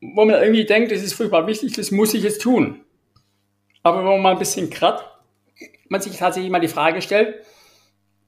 [0.00, 2.80] wo man irgendwie denkt, das ist furchtbar wichtig, das muss ich jetzt tun.
[3.82, 5.04] Aber wenn man mal ein bisschen kratzt,
[5.88, 7.36] man sich tatsächlich mal die Frage stellt,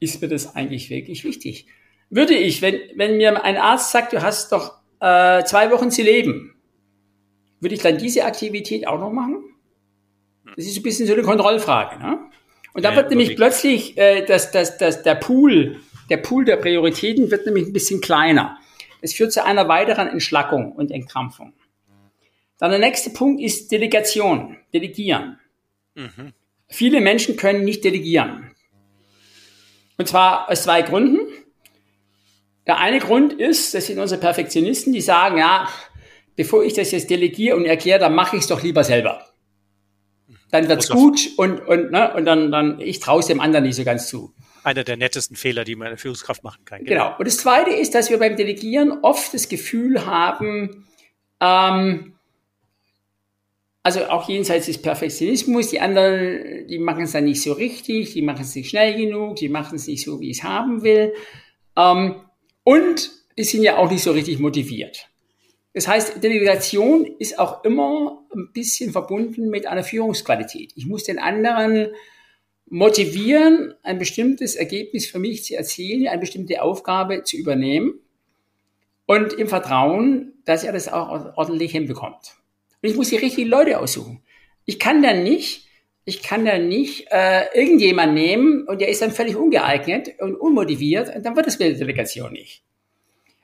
[0.01, 1.67] ist mir das eigentlich wirklich wichtig?
[2.11, 6.03] Würde ich, wenn, wenn mir ein Arzt sagt, du hast doch äh, zwei Wochen zu
[6.03, 6.55] leben,
[7.61, 9.45] würde ich dann diese Aktivität auch noch machen?
[10.57, 11.99] Das ist ein bisschen so eine Kontrollfrage.
[11.99, 12.19] Ne?
[12.73, 16.57] Und da ja, wird nämlich plötzlich äh, das, das, das, der Pool, der Pool der
[16.57, 18.59] Prioritäten wird nämlich ein bisschen kleiner.
[19.03, 21.53] Das führt zu einer weiteren Entschlackung und Entkrampfung.
[22.59, 25.39] Dann der nächste Punkt ist Delegation, Delegieren.
[25.95, 26.33] Mhm.
[26.69, 28.51] Viele Menschen können nicht delegieren.
[29.97, 31.19] Und zwar aus zwei Gründen.
[32.69, 35.69] Der eine Grund ist, das sind unsere Perfektionisten, die sagen, ja,
[36.37, 39.27] bevor ich das jetzt delegiere und erkläre, dann mache ich es doch lieber selber.
[40.51, 43.77] Dann wird's gut und, und, ne, und dann, dann ich traue es dem anderen nicht
[43.77, 44.35] so ganz zu.
[44.65, 46.85] Einer der nettesten Fehler, die man eine Führungskraft machen kann.
[46.85, 47.05] Genau.
[47.07, 47.19] genau.
[47.19, 50.87] Und das Zweite ist, dass wir beim Delegieren oft das Gefühl haben,
[51.41, 52.15] ähm,
[53.83, 58.21] also auch jenseits des Perfektionismus, die anderen, die machen es dann nicht so richtig, die
[58.21, 61.15] machen es nicht schnell genug, die machen es nicht so, wie ich es haben will.
[61.77, 62.17] Ähm,
[62.69, 65.09] und die sind ja auch nicht so richtig motiviert.
[65.73, 70.73] Das heißt, Delegation ist auch immer ein bisschen verbunden mit einer Führungsqualität.
[70.75, 71.89] Ich muss den anderen
[72.67, 78.01] motivieren, ein bestimmtes Ergebnis für mich zu erzielen, eine bestimmte Aufgabe zu übernehmen
[79.07, 82.35] und im Vertrauen, dass er das auch ordentlich hinbekommt.
[82.83, 84.23] Und ich muss die richtigen Leute aussuchen.
[84.67, 85.68] ich kann dann nicht,
[86.09, 91.15] ich kann dann nicht äh, irgendjemand nehmen und der ist dann völlig ungeeignet und unmotiviert
[91.15, 92.63] und dann wird es mit der Delegation nicht.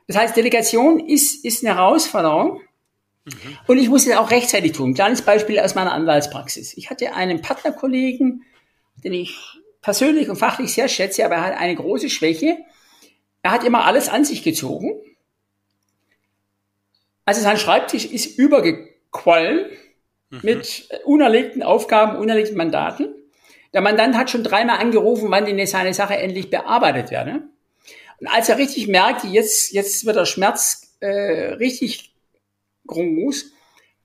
[0.07, 2.62] Das heißt, Delegation ist, ist eine Herausforderung.
[3.27, 3.33] Mhm.
[3.66, 4.94] Und ich muss es auch rechtzeitig tun.
[4.94, 6.74] Kleines Beispiel aus meiner Anwaltspraxis.
[6.79, 8.44] Ich hatte einen Partnerkollegen,
[8.96, 9.38] den ich
[9.83, 12.57] persönlich und fachlich sehr schätze, aber er hat eine große Schwäche.
[13.42, 15.03] Er hat immer alles an sich gezogen.
[17.27, 19.66] Also sein Schreibtisch ist übergequollen
[20.31, 20.41] mhm.
[20.43, 23.15] mit unerlegten Aufgaben, unerlegten Mandaten.
[23.73, 27.43] Der Mandant hat schon dreimal angerufen, wann denn seine Sache endlich bearbeitet werde.
[28.21, 32.15] Und als er richtig merkte, jetzt, jetzt wird der Schmerz äh, richtig
[32.87, 33.53] groß,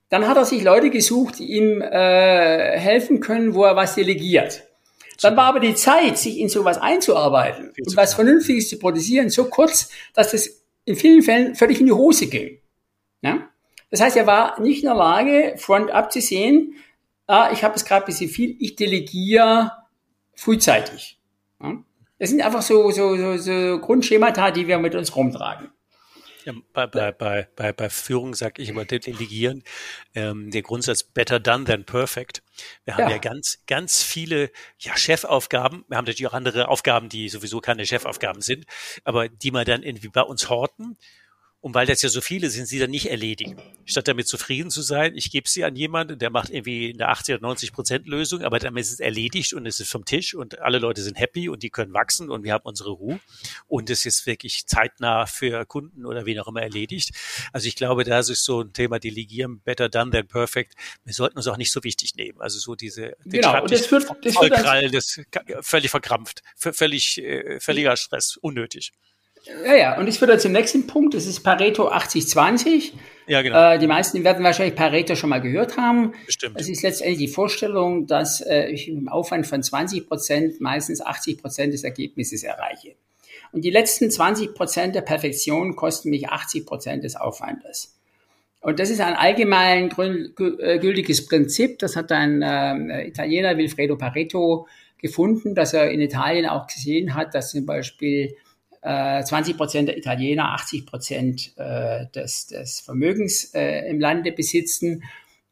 [0.09, 4.63] dann hat er sich Leute gesucht, die ihm äh, helfen können, wo er was delegiert.
[5.21, 9.45] Dann war aber die Zeit, sich in sowas einzuarbeiten und was Vernünftiges zu produzieren, so
[9.45, 12.59] kurz, dass das in vielen Fällen völlig in die Hose ging.
[13.21, 13.48] Ja?
[13.91, 16.75] Das heißt, er war nicht in der Lage, front up zu sehen,
[17.27, 19.71] ah, ich habe es gerade ein bisschen viel, ich delegiere
[20.35, 21.19] frühzeitig.
[22.19, 25.69] Das sind einfach so, so, so, so Grundschemata, die wir mit uns rumtragen.
[26.45, 29.63] Ja, bei, bei, bei, bei, bei Führung sage ich immer delegieren,
[30.15, 32.41] ähm, der Grundsatz better done than perfect.
[32.85, 33.11] Wir haben ja.
[33.11, 35.83] ja ganz, ganz viele ja, Chefaufgaben.
[35.89, 38.65] Wir haben natürlich auch andere Aufgaben, die sowieso keine Chefaufgaben sind,
[39.03, 40.97] aber die man dann irgendwie bei uns horten
[41.61, 43.61] und weil das ja so viele sind, sie dann nicht erledigen.
[43.85, 47.35] Statt damit zufrieden zu sein, ich gebe sie an jemanden, der macht irgendwie eine 80
[47.35, 50.59] oder 90 Prozent Lösung, aber damit ist es erledigt und es ist vom Tisch und
[50.59, 53.19] alle Leute sind happy und die können wachsen und wir haben unsere Ruhe
[53.67, 57.11] und es ist wirklich zeitnah für Kunden oder wen auch immer erledigt.
[57.51, 60.75] Also ich glaube, das ist so ein Thema Delegieren, better done than perfect.
[61.03, 62.39] Wir sollten uns auch nicht so wichtig nehmen.
[62.39, 65.19] Also so diese genau, und das wird, das wird das
[65.61, 68.93] völlig verkrampft, völlig, äh, völliger Stress, unnötig.
[69.65, 71.13] Ja, ja, und ich führe zum nächsten Punkt.
[71.13, 72.93] Das ist Pareto 80-20.
[73.27, 73.73] Ja, genau.
[73.73, 76.13] Äh, die meisten werden wahrscheinlich Pareto schon mal gehört haben.
[76.25, 76.55] Bestimmt.
[76.59, 81.41] Es ist letztendlich die Vorstellung, dass äh, ich im Aufwand von 20 Prozent meistens 80
[81.41, 82.95] Prozent des Ergebnisses erreiche.
[83.51, 87.95] Und die letzten 20 Prozent der Perfektion kosten mich 80 Prozent des Aufwandes.
[88.61, 91.79] Und das ist ein allgemein äh, gültiges Prinzip.
[91.79, 97.33] Das hat ein äh, Italiener, Wilfredo Pareto, gefunden, dass er in Italien auch gesehen hat,
[97.33, 98.35] dass zum Beispiel
[98.81, 105.03] 20 äh, Prozent der Italiener 80 Prozent äh, des, des Vermögens äh, im Lande besitzen.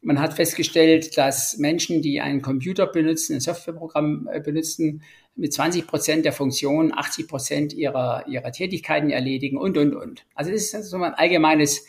[0.02, 5.02] Man hat festgestellt, dass Menschen, die einen Computer benutzen, ein Softwareprogramm benutzen,
[5.36, 10.26] mit 20 Prozent der Funktionen 80 Prozent ihrer, ihrer Tätigkeiten erledigen und, und, und.
[10.34, 11.86] Also das ist so ein allgemeines,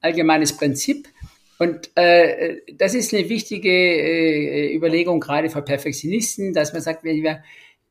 [0.00, 1.08] allgemeines Prinzip.
[1.58, 7.22] Und äh, das ist eine wichtige äh, Überlegung gerade für Perfektionisten, dass man sagt, wenn
[7.22, 7.42] wir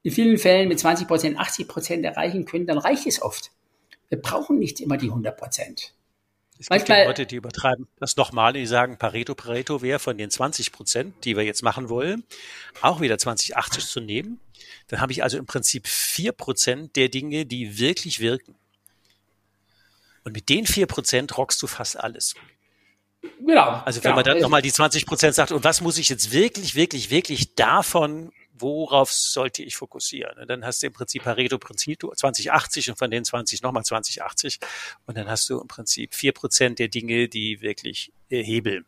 [0.03, 3.51] in vielen Fällen mit 20 Prozent, 80 Prozent erreichen können, dann reicht es oft.
[4.09, 5.93] Wir brauchen nicht immer die 100 Prozent.
[6.53, 10.17] Es gibt Manchmal, ja Leute, die übertreiben das nochmal, die sagen, Pareto, Pareto wäre von
[10.17, 12.23] den 20 Prozent, die wir jetzt machen wollen,
[12.81, 14.41] auch wieder 20, 80 zu nehmen.
[14.87, 18.55] Dann habe ich also im Prinzip vier Prozent der Dinge, die wirklich wirken.
[20.25, 22.35] Und mit den vier Prozent rockst du fast alles.
[23.39, 23.81] Genau.
[23.85, 24.15] Also wenn genau.
[24.15, 27.55] man dann nochmal die 20 Prozent sagt, und was muss ich jetzt wirklich, wirklich, wirklich
[27.55, 30.37] davon worauf sollte ich fokussieren?
[30.39, 34.59] Und dann hast du im Prinzip Pareto-Prinzip 2080 und von den 20 nochmal 2080
[35.05, 38.85] und dann hast du im Prinzip vier Prozent der Dinge, die wirklich äh, hebeln.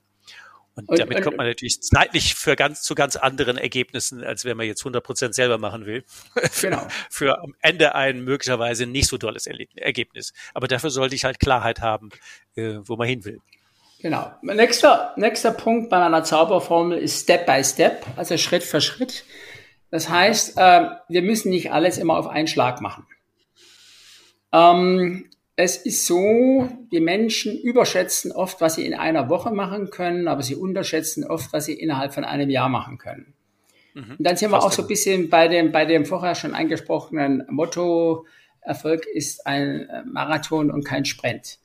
[0.76, 4.46] Und, und damit und, kommt man natürlich zeitlich für ganz, zu ganz anderen Ergebnissen, als
[4.46, 6.04] wenn man jetzt 100 Prozent selber machen will.
[6.62, 6.88] Genau.
[7.10, 10.34] für am Ende ein möglicherweise nicht so tolles Ergebnis.
[10.54, 12.10] Aber dafür sollte ich halt Klarheit haben,
[12.56, 13.40] äh, wo man hin will.
[14.02, 14.32] Genau.
[14.42, 19.26] Nächster, nächster Punkt bei meiner Zauberformel ist Step by Step, also Schritt für Schritt.
[19.91, 23.06] Das heißt, äh, wir müssen nicht alles immer auf einen Schlag machen.
[24.54, 30.27] Ähm, es ist so, die Menschen überschätzen oft, was sie in einer Woche machen können,
[30.27, 33.34] aber sie unterschätzen oft, was sie innerhalb von einem Jahr machen können.
[33.93, 34.15] Mhm.
[34.17, 37.45] Und dann sind wir auch so ein bisschen bei dem, bei dem vorher schon angesprochenen
[37.49, 38.25] Motto,
[38.62, 41.58] Erfolg ist ein äh, Marathon und kein Sprint.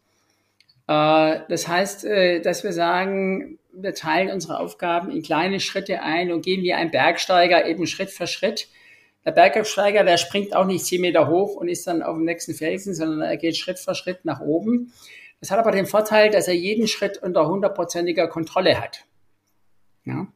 [0.89, 6.33] Äh, das heißt, äh, dass wir sagen, wir teilen unsere Aufgaben in kleine Schritte ein
[6.33, 8.69] und gehen wie ein Bergsteiger eben Schritt für Schritt.
[9.25, 12.55] Der Bergsteiger, der springt auch nicht zehn Meter hoch und ist dann auf dem nächsten
[12.55, 14.93] Felsen, sondern er geht Schritt für Schritt nach oben.
[15.41, 19.05] Das hat aber den Vorteil, dass er jeden Schritt unter hundertprozentiger Kontrolle hat.
[20.05, 20.29] Ja.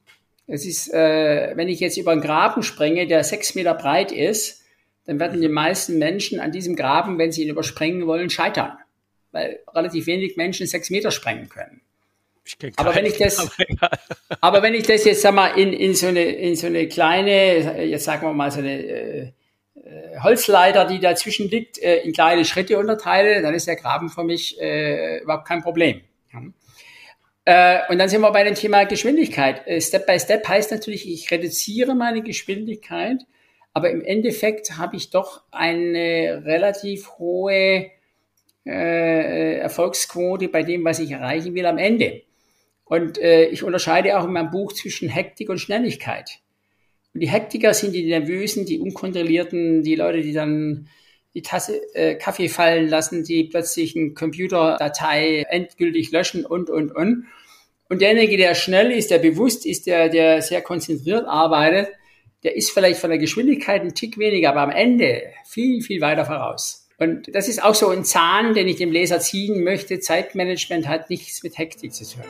[0.47, 4.65] Es ist, äh, wenn ich jetzt über einen Graben springe, der sechs Meter breit ist,
[5.07, 8.77] dann werden die meisten Menschen an diesem Graben, wenn sie ihn überspringen wollen, scheitern,
[9.33, 11.81] weil relativ wenig Menschen sechs Meter sprengen können
[12.77, 13.51] aber wenn ich das,
[14.41, 17.85] aber wenn ich das jetzt sag mal in, in so eine in so eine kleine,
[17.85, 19.33] jetzt sagen wir mal so eine äh,
[19.75, 24.25] äh, Holzleiter, die dazwischen liegt, äh, in kleine Schritte unterteile, dann ist der Graben für
[24.25, 26.01] mich äh, überhaupt kein Problem.
[26.33, 26.41] Ja.
[27.45, 29.67] Äh, und dann sind wir bei dem Thema Geschwindigkeit.
[29.67, 33.19] Äh, Step by Step heißt natürlich, ich reduziere meine Geschwindigkeit,
[33.73, 37.91] aber im Endeffekt habe ich doch eine relativ hohe
[38.71, 42.23] äh, Erfolgsquote bei dem, was ich erreichen will am Ende.
[42.85, 46.41] Und äh, ich unterscheide auch in meinem Buch zwischen Hektik und Schnelligkeit.
[47.15, 50.89] Und die Hektiker sind die Nervösen, die Unkontrollierten, die Leute, die dann
[51.35, 57.27] die Tasse äh, Kaffee fallen lassen, die plötzlich eine Computerdatei endgültig löschen und, und, und.
[57.89, 61.89] Und derjenige, der schnell ist, der bewusst ist, der, der sehr konzentriert arbeitet,
[62.43, 66.25] der ist vielleicht von der Geschwindigkeit ein Tick weniger, aber am Ende viel, viel weiter
[66.25, 66.80] voraus.
[67.01, 70.01] Und das ist auch so ein Zahn, den ich dem Leser ziehen möchte.
[70.01, 72.23] Zeitmanagement hat nichts mit Hektik zu tun.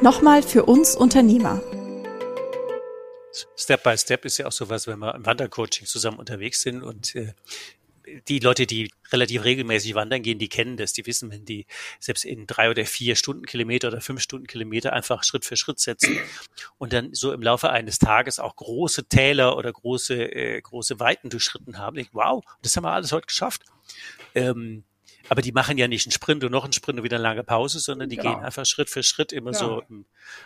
[0.00, 1.60] Nochmal für uns Unternehmer.
[3.56, 7.16] Step by Step ist ja auch sowas, wenn wir im Wandercoaching zusammen unterwegs sind und
[7.16, 7.32] äh,
[8.28, 11.66] die Leute, die relativ regelmäßig wandern gehen, die kennen das, die wissen, wenn die
[12.00, 16.18] selbst in drei oder vier Stundenkilometer oder fünf Stundenkilometer einfach Schritt für Schritt setzen
[16.78, 21.30] und dann so im Laufe eines Tages auch große Täler oder große, äh, große Weiten
[21.30, 21.98] durchschritten haben.
[21.98, 23.62] Ich, wow, das haben wir alles heute geschafft.
[24.34, 24.84] Ähm,
[25.28, 27.44] aber die machen ja nicht einen Sprint und noch einen Sprint und wieder eine lange
[27.44, 28.34] Pause, sondern die genau.
[28.34, 29.58] gehen einfach Schritt für Schritt immer ja.
[29.58, 29.82] so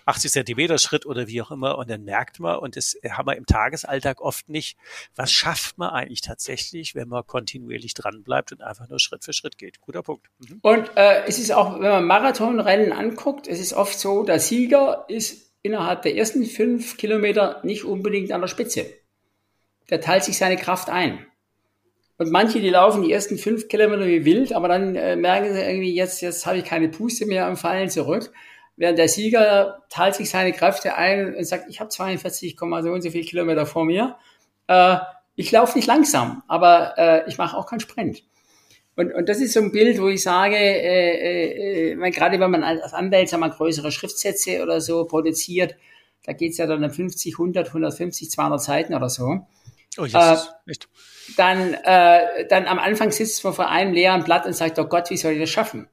[0.06, 1.78] 80 Zentimeter Schritt oder wie auch immer.
[1.78, 4.76] Und dann merkt man, und das haben wir im Tagesalltag oft nicht,
[5.16, 9.32] was schafft man eigentlich tatsächlich, wenn man kontinuierlich dran bleibt und einfach nur Schritt für
[9.32, 9.80] Schritt geht.
[9.80, 10.26] Guter Punkt.
[10.38, 10.58] Mhm.
[10.62, 15.04] Und äh, es ist auch, wenn man Marathonrennen anguckt, es ist oft so, der Sieger
[15.08, 18.86] ist innerhalb der ersten fünf Kilometer nicht unbedingt an der Spitze.
[19.90, 21.26] Der teilt sich seine Kraft ein.
[22.18, 25.60] Und manche, die laufen die ersten fünf Kilometer wie wild, aber dann äh, merken sie
[25.60, 28.32] irgendwie, jetzt, jetzt habe ich keine Puste mehr am Fallen zurück.
[28.76, 33.02] Während der Sieger teilt sich seine Kräfte ein und sagt, ich habe 42, so und
[33.02, 34.16] so viele Kilometer vor mir.
[34.66, 34.98] Äh,
[35.36, 38.24] ich laufe nicht langsam, aber äh, ich mache auch keinen Sprint.
[38.96, 42.50] Und, und das ist so ein Bild, wo ich sage, äh, äh, äh gerade wenn
[42.50, 45.76] man als Anwalt sagen wir, größere Schriftsätze oder so produziert,
[46.24, 49.46] da geht's ja dann um 50, 100, 150, 200 Seiten oder so.
[49.98, 50.14] Oh, yes,
[50.66, 50.88] äh, echt
[51.36, 55.10] dann, äh, dann am Anfang sitzt man vor einem leeren Blatt und sagt, oh Gott,
[55.10, 55.88] wie soll ich das schaffen?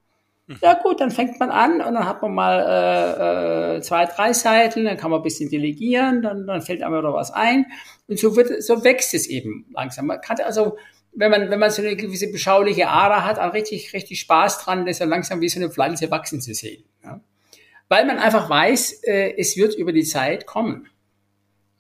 [0.48, 0.58] Mhm.
[0.62, 4.34] Ja gut, dann fängt man an und dann hat man mal äh, äh, zwei, drei
[4.34, 7.66] Seiten, dann kann man ein bisschen delegieren, dann, dann fällt einem wieder was ein
[8.08, 10.06] und so wird, so wächst es eben langsam.
[10.06, 10.78] Man kann also,
[11.14, 14.86] wenn man, wenn man so eine gewisse beschauliche Ader hat, auch richtig, richtig Spaß dran,
[14.86, 16.84] das ja langsam wie so eine Pflanze wachsen zu sehen.
[17.04, 17.22] Ja?
[17.88, 20.88] Weil man einfach weiß, äh, es wird über die Zeit kommen.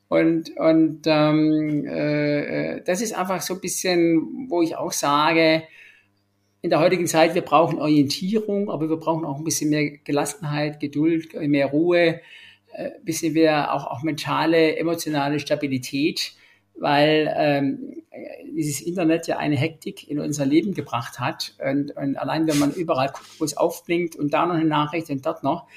[0.08, 5.63] Und, und ähm, äh, das ist einfach so ein bisschen, wo ich auch sage,
[6.62, 10.80] in der heutigen Zeit, wir brauchen Orientierung, aber wir brauchen auch ein bisschen mehr Gelassenheit,
[10.80, 12.22] Geduld, mehr Ruhe,
[12.74, 16.34] ein äh, bisschen mehr auch, auch mentale, emotionale Stabilität,
[16.76, 18.04] weil ähm,
[18.56, 21.56] dieses Internet ja eine Hektik in unser Leben gebracht hat.
[21.63, 25.10] Und, und allein wenn man überall guckt, wo es aufblinkt und da noch eine Nachricht
[25.10, 25.68] und dort noch,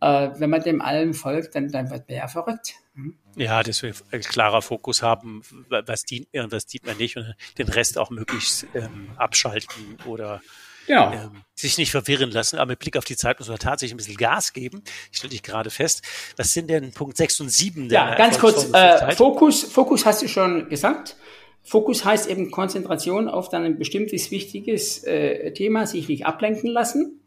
[0.00, 2.74] äh, wenn man dem allem folgt, dann, dann wird man ja verrückt.
[2.96, 3.14] Hm?
[3.36, 7.16] Ja, dass wir ein klarer Fokus haben, was dient mir und was dient mir nicht
[7.16, 10.40] und den Rest auch möglichst ähm, abschalten oder
[10.86, 11.12] ja.
[11.12, 12.58] ähm, sich nicht verwirren lassen.
[12.58, 14.82] Aber mit Blick auf die Zeit muss man tatsächlich ein bisschen Gas geben.
[15.12, 16.02] Ich stelle dich gerade fest.
[16.36, 17.90] Was sind denn Punkt 6 und 7?
[17.90, 18.72] Ja, ganz kurz.
[18.72, 21.16] Äh, Fokus, Fokus hast du schon gesagt.
[21.62, 27.20] Fokus heißt eben Konzentration auf dann ein bestimmtes wichtiges äh, Thema, sich nicht ablenken lassen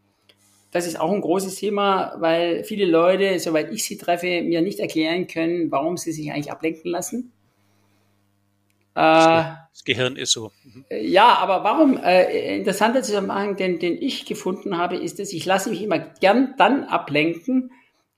[0.71, 4.79] das ist auch ein großes Thema, weil viele Leute, soweit ich sie treffe, mir nicht
[4.79, 7.31] erklären können, warum sie sich eigentlich ablenken lassen.
[9.71, 10.51] Das Gehirn ist so.
[10.63, 10.85] Mhm.
[10.89, 11.97] Ja, aber warum?
[11.97, 16.53] Äh, interessanter Zusammenhang, den, den ich gefunden habe, ist, dass ich lasse mich immer gern
[16.57, 17.71] dann ablenken,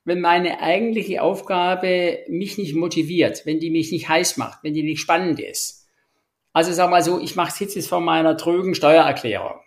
[0.03, 4.83] wenn meine eigentliche Aufgabe mich nicht motiviert, wenn die mich nicht heiß macht, wenn die
[4.83, 5.87] nicht spannend ist.
[6.51, 9.60] Also sag mal so, ich mache jetzt vor meiner trögen Steuererklärung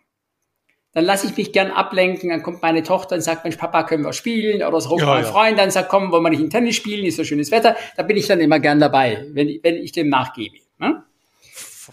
[0.94, 4.04] dann lasse ich mich gern ablenken, dann kommt meine Tochter und sagt, Mensch, Papa, können
[4.04, 4.62] wir spielen?
[4.62, 5.30] Oder es ruft ja, mein ja.
[5.30, 7.76] Freund, dann sagt, komm, wollen wir nicht in Tennis spielen, ist so schönes Wetter.
[7.96, 10.58] Da bin ich dann immer gern dabei, wenn, wenn ich dem nachgebe.
[10.78, 11.02] Ne?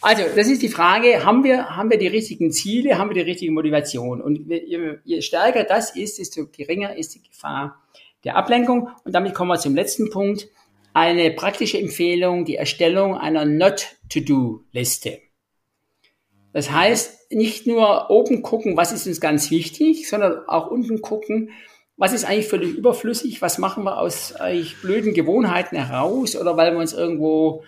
[0.01, 3.29] Also, das ist die Frage, haben wir, haben wir die richtigen Ziele, haben wir die
[3.29, 4.21] richtige Motivation?
[4.21, 7.81] Und je, je stärker das ist, desto geringer ist die Gefahr
[8.23, 8.89] der Ablenkung.
[9.03, 10.47] Und damit kommen wir zum letzten Punkt.
[10.93, 15.19] Eine praktische Empfehlung, die Erstellung einer Not-to-Do-Liste.
[16.53, 21.51] Das heißt, nicht nur oben gucken, was ist uns ganz wichtig, sondern auch unten gucken,
[21.97, 26.73] was ist eigentlich völlig überflüssig, was machen wir aus eigentlich blöden Gewohnheiten heraus oder weil
[26.73, 27.63] wir uns irgendwo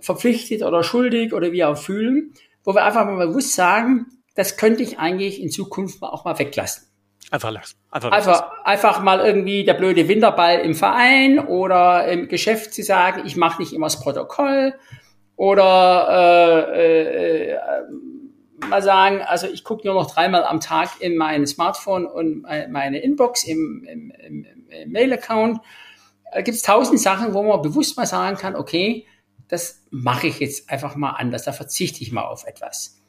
[0.00, 2.32] verpflichtet oder schuldig oder wie auch fühlen,
[2.64, 6.86] wo wir einfach mal bewusst sagen, das könnte ich eigentlich in Zukunft auch mal weglassen.
[7.30, 7.76] Einfach lassen.
[7.90, 13.22] Einfach, einfach, einfach mal irgendwie der blöde Winterball im Verein oder im Geschäft zu sagen,
[13.26, 14.74] ich mache nicht immer das Protokoll
[15.34, 17.58] oder äh, äh,
[18.58, 22.98] mal sagen, also ich gucke nur noch dreimal am Tag in mein Smartphone und meine
[22.98, 25.60] Inbox im, im, im, im Mail-Account.
[26.32, 29.06] Da gibt es tausend Sachen, wo man bewusst mal sagen kann, okay,
[29.48, 33.00] das mache ich jetzt einfach mal anders, da verzichte ich mal auf etwas.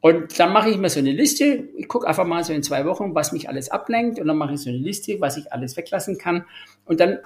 [0.00, 2.84] Und dann mache ich mir so eine Liste, ich gucke einfach mal so in zwei
[2.86, 5.76] Wochen, was mich alles ablenkt und dann mache ich so eine Liste, was ich alles
[5.76, 6.44] weglassen kann.
[6.84, 7.18] Und dann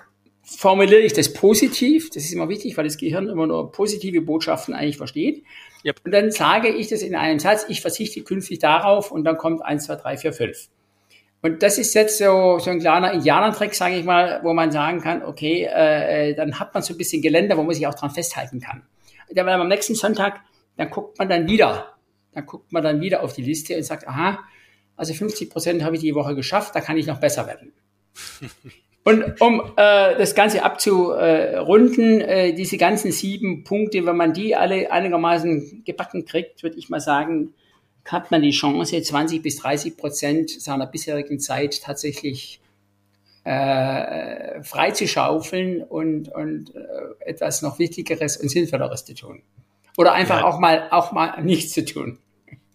[0.47, 4.75] formuliere ich das positiv, das ist immer wichtig, weil das Gehirn immer nur positive Botschaften
[4.75, 5.45] eigentlich versteht.
[5.85, 6.01] Yep.
[6.05, 9.63] Und dann sage ich das in einem Satz, ich verzichte künftig darauf und dann kommt
[9.63, 10.69] eins, zwei, drei, vier, fünf.
[11.43, 15.01] Und das ist jetzt so, so ein kleiner Indianertrick, sage ich mal, wo man sagen
[15.01, 18.11] kann, okay, äh, dann hat man so ein bisschen Geländer, wo man sich auch dran
[18.11, 18.83] festhalten kann.
[19.29, 20.41] Und dann am nächsten Sonntag,
[20.77, 21.97] dann guckt man dann wieder
[22.37, 24.39] dann guckt man dann wieder auf die Liste und sagt, aha,
[24.95, 27.73] also 50 Prozent habe ich die Woche geschafft, da kann ich noch besser werden.
[29.07, 34.91] Und um äh, das Ganze abzurunden, äh, diese ganzen sieben Punkte, wenn man die alle
[34.91, 37.55] einigermaßen gebacken kriegt, würde ich mal sagen,
[38.05, 42.61] hat man die Chance, 20 bis 30 Prozent seiner bisherigen Zeit tatsächlich
[43.45, 46.81] äh, frei zu schaufeln und, und äh,
[47.31, 49.41] etwas noch Wichtigeres und Sinnvolleres zu tun.
[49.97, 50.45] Oder einfach ja.
[50.47, 52.19] auch mal auch mal nichts zu tun.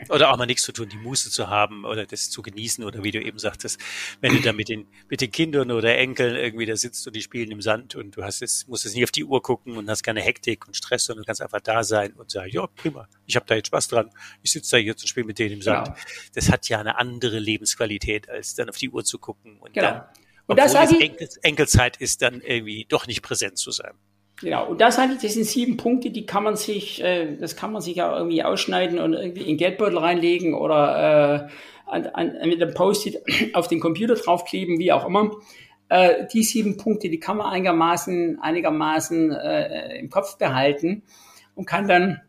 [0.10, 3.04] Oder auch mal nichts zu tun, die Muße zu haben oder das zu genießen oder
[3.04, 3.80] wie du eben sagtest,
[4.20, 7.22] wenn du da mit den, mit den Kindern oder Enkeln irgendwie da sitzt und die
[7.22, 9.90] spielen im Sand und du hast es, musst jetzt nicht auf die Uhr gucken und
[9.90, 13.08] hast keine Hektik und Stress, sondern du kannst einfach da sein und sagen, ja, prima,
[13.26, 14.10] ich habe da jetzt Spaß dran,
[14.42, 15.88] ich sitze da jetzt und spiele mit denen im Sand.
[15.88, 15.98] Genau.
[16.34, 19.90] Das hat ja eine andere Lebensqualität, als dann auf die Uhr zu gucken und genau.
[19.90, 20.04] dann,
[20.48, 23.94] und das es Enkel, Enkelzeit ist, dann irgendwie doch nicht präsent zu sein.
[24.42, 27.56] Genau, und das hatte ich, das sind sieben Punkte, die kann man sich, äh, das
[27.56, 31.52] kann man sich ja irgendwie ausschneiden und irgendwie in Geldbeutel reinlegen oder äh,
[31.86, 33.22] an, an, mit einem Post-it
[33.54, 35.32] auf den Computer draufkleben, wie auch immer.
[35.90, 41.04] Äh, die sieben Punkte, die kann man einigermaßen, einigermaßen äh, im Kopf behalten
[41.54, 42.22] und kann dann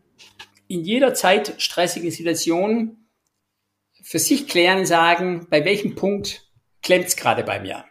[0.67, 3.07] in jeder Zeit stressigen Situation
[4.03, 6.47] für sich klären und sagen, bei welchem Punkt
[6.83, 7.85] klemmt's gerade bei mir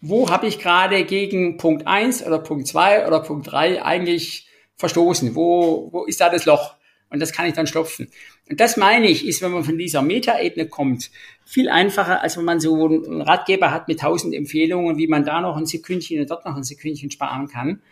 [0.00, 5.34] wo habe ich gerade gegen Punkt eins oder Punkt zwei oder Punkt drei eigentlich verstoßen?
[5.34, 6.76] Wo, wo ist da das Loch?
[7.10, 8.08] Und das kann ich dann stopfen.
[8.48, 11.10] Und das meine ich, ist, wenn man von dieser Metaebene kommt,
[11.44, 15.40] viel einfacher, als wenn man so einen Ratgeber hat mit tausend Empfehlungen, wie man da
[15.40, 17.82] noch ein Sekündchen und dort noch ein Sekündchen sparen kann,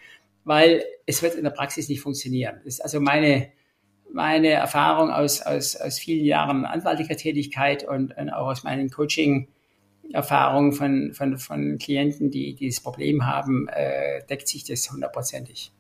[0.45, 2.61] weil es wird in der Praxis nicht funktionieren.
[2.65, 3.49] Das ist also meine,
[4.13, 9.49] meine Erfahrung aus, aus, aus vielen Jahren anwaltlicher Tätigkeit und, und auch aus meinen Coaching-
[10.13, 15.73] Erfahrung von, von, von Klienten, die dieses Problem haben, äh, deckt sich das hundertprozentig.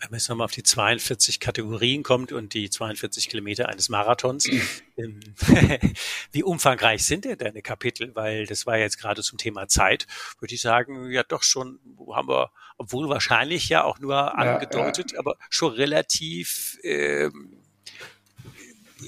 [0.00, 4.46] Wenn man jetzt nochmal auf die 42 Kategorien kommt und die 42 Kilometer eines Marathons,
[4.96, 5.20] ähm,
[6.32, 8.14] wie umfangreich sind denn deine Kapitel?
[8.14, 10.06] Weil das war jetzt gerade zum Thema Zeit,
[10.38, 11.80] würde ich sagen, ja doch schon,
[12.12, 15.20] haben wir, obwohl wahrscheinlich ja auch nur angedeutet, ja, ja.
[15.20, 17.58] aber schon relativ ähm,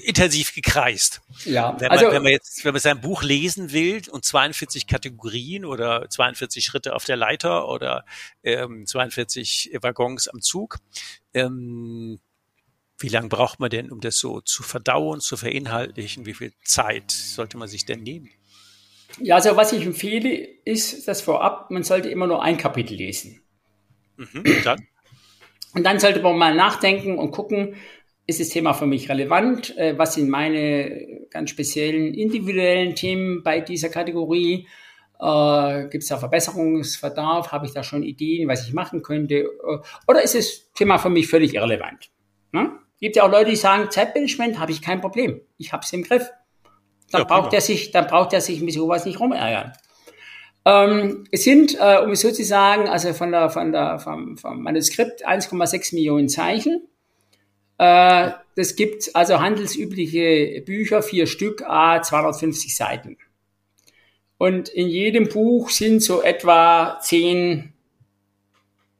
[0.03, 1.21] intensiv gekreist.
[1.45, 4.87] Ja, wenn man, also, wenn man jetzt, wenn man sein Buch lesen will und 42
[4.87, 8.05] Kategorien oder 42 Schritte auf der Leiter oder
[8.43, 10.77] ähm, 42 Waggons am Zug,
[11.33, 12.19] ähm,
[12.97, 16.25] wie lange braucht man denn, um das so zu verdauen, zu verinhaltlichen?
[16.25, 18.29] Wie viel Zeit sollte man sich denn nehmen?
[19.19, 23.41] Ja, also was ich empfehle, ist das vorab, man sollte immer nur ein Kapitel lesen.
[24.17, 24.87] Mhm, und, dann?
[25.73, 27.75] und dann sollte man mal nachdenken und gucken,
[28.31, 29.77] ist das Thema für mich relevant?
[29.77, 34.67] Äh, was sind meine ganz speziellen individuellen Themen bei dieser Kategorie?
[35.19, 37.51] Äh, Gibt es da Verbesserungsverdarf?
[37.51, 39.35] Habe ich da schon Ideen, was ich machen könnte?
[39.35, 39.77] Äh,
[40.07, 42.09] oder ist das Thema für mich völlig irrelevant?
[42.51, 42.71] Ne?
[42.99, 45.41] Gibt ja auch Leute, die sagen, Zeitmanagement habe ich kein Problem.
[45.57, 46.29] Ich habe es im Griff.
[47.11, 49.73] Dann ja, braucht er sich, dann braucht er sich mit sowas nicht rumärgern.
[50.65, 54.37] Ähm, es sind, äh, um es so zu sagen, also von der, von der, vom,
[54.37, 56.87] vom Manuskript 1,6 Millionen Zeichen.
[57.81, 63.17] Äh, das gibt also handelsübliche Bücher, vier Stück, a 250 Seiten.
[64.37, 67.73] Und in jedem Buch sind so etwa 10,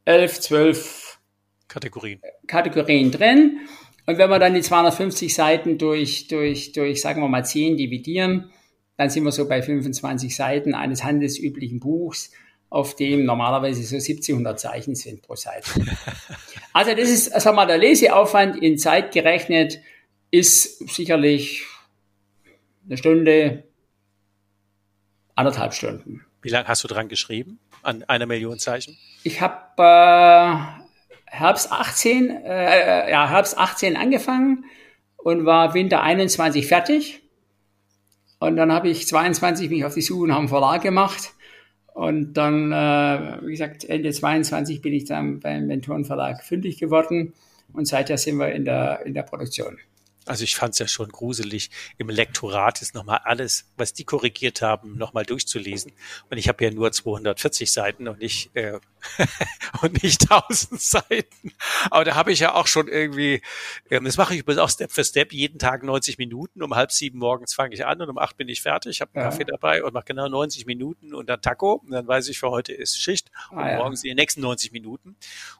[0.05, 1.19] 11, 12
[1.67, 3.59] Kategorien, Kategorien drin.
[4.07, 8.49] Und wenn wir dann die 250 Seiten durch, durch, durch, sagen wir mal, 10 dividieren,
[8.97, 12.31] dann sind wir so bei 25 Seiten eines handelsüblichen Buchs
[12.71, 15.69] auf dem normalerweise so 1700 Zeichen sind pro Seite.
[16.73, 19.81] Also das ist, wir mal, der Leseaufwand in Zeit gerechnet
[20.31, 21.65] ist sicherlich
[22.85, 23.65] eine Stunde,
[25.35, 26.25] anderthalb Stunden.
[26.41, 27.59] Wie lange hast du dran geschrieben?
[27.83, 28.97] An einer Million Zeichen?
[29.23, 30.55] Ich habe äh,
[31.25, 34.63] Herbst 18, äh, ja, Herbst 18 angefangen
[35.17, 37.21] und war Winter 21 fertig.
[38.39, 41.33] Und dann habe ich 22 mich auf die Suche nach einem Verlag gemacht
[41.93, 47.33] und dann, äh, wie gesagt, Ende 22 bin ich dann beim Mentorenverlag fündig geworden
[47.73, 49.77] und seither sind wir in der, in der Produktion.
[50.25, 54.61] Also ich fand es ja schon gruselig, im Lektorat ist nochmal alles, was die korrigiert
[54.61, 55.93] haben, nochmal durchzulesen.
[56.29, 58.79] Und ich habe ja nur 240 Seiten und nicht, äh,
[59.81, 61.53] und nicht 1000 Seiten.
[61.89, 63.41] Aber da habe ich ja auch schon irgendwie,
[63.89, 66.61] ähm, das mache ich übrigens auch Step für Step, jeden Tag 90 Minuten.
[66.61, 69.23] Um halb sieben morgens fange ich an und um acht bin ich fertig, habe einen
[69.23, 69.31] ja.
[69.31, 71.81] Kaffee dabei und mache genau 90 Minuten und dann Taco.
[71.83, 73.77] Und dann weiß ich, für heute ist Schicht und ah, ja.
[73.77, 75.15] morgens die nächsten 90 Minuten.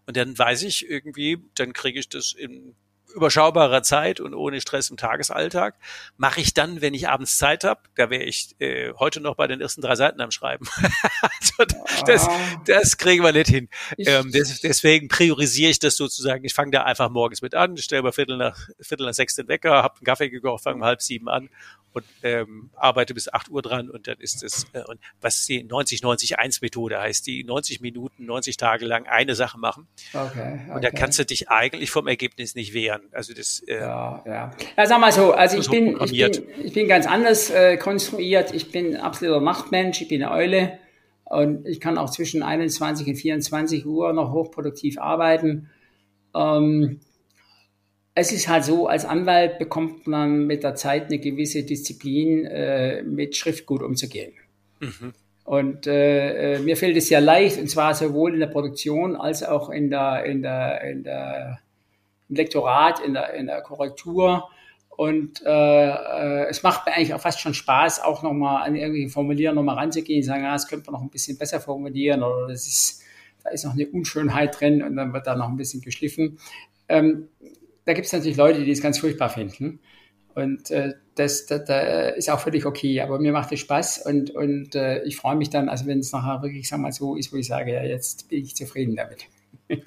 [0.05, 2.75] Und dann weiß ich irgendwie, dann kriege ich das in
[3.11, 5.75] überschaubarer Zeit und ohne Stress im Tagesalltag.
[6.17, 7.81] Mache ich dann, wenn ich abends Zeit habe.
[7.95, 10.67] Da wäre ich äh, heute noch bei den ersten drei Seiten am Schreiben.
[11.21, 12.27] also, das,
[12.65, 13.69] das kriegen wir nicht hin.
[13.97, 16.43] Ähm, des, deswegen priorisiere ich das sozusagen.
[16.45, 19.47] Ich fange da einfach morgens mit an, stelle bei Viertel nach, Viertel nach sechs den
[19.47, 21.49] Wecker, habe einen Kaffee gekocht, fange um halb sieben an
[21.93, 25.63] und ähm, arbeite bis 8 Uhr dran und dann ist es, äh, und was die
[25.65, 29.87] 90-90-1-Methode heißt, die 90 Minuten, 90 Tage lang eine Sache machen.
[30.13, 30.71] Okay, okay.
[30.73, 33.01] Und da kannst du dich eigentlich vom Ergebnis nicht wehren.
[33.11, 34.51] Also das äh, ja, ja.
[34.77, 38.53] ja, sag mal so, also ich bin, ich bin, ich bin ganz anders äh, konstruiert.
[38.53, 40.79] Ich bin absoluter Nachtmensch, ich bin eine Eule
[41.25, 45.69] und ich kann auch zwischen 21 und 24 Uhr noch hochproduktiv arbeiten.
[46.35, 46.99] Ähm,
[48.13, 53.03] es ist halt so, als Anwalt bekommt man mit der Zeit eine gewisse Disziplin, äh,
[53.03, 54.33] mit Schriftgut umzugehen.
[54.79, 55.13] Mhm.
[55.43, 59.43] Und äh, äh, mir fällt es sehr leicht, und zwar sowohl in der Produktion als
[59.43, 61.59] auch in der, in der, in der
[62.29, 64.49] im Lektorat, in der, in der Korrektur.
[64.89, 69.09] Und äh, äh, es macht mir eigentlich auch fast schon Spaß, auch nochmal an irgendwie
[69.09, 72.67] Formulieren nochmal ranzugehen, sagen, ja, das könnte man noch ein bisschen besser formulieren oder das
[72.67, 73.01] ist,
[73.43, 76.39] da ist noch eine Unschönheit drin und dann wird da noch ein bisschen geschliffen.
[76.87, 77.29] Ähm,
[77.85, 79.79] da gibt es natürlich Leute, die es ganz furchtbar finden.
[80.33, 83.01] Und äh, das, das, das ist auch völlig okay.
[83.01, 86.11] Aber mir macht es Spaß und, und äh, ich freue mich dann, also wenn es
[86.11, 89.25] nachher wirklich, sag mal, so ist, wo ich sage, ja, jetzt bin ich zufrieden damit.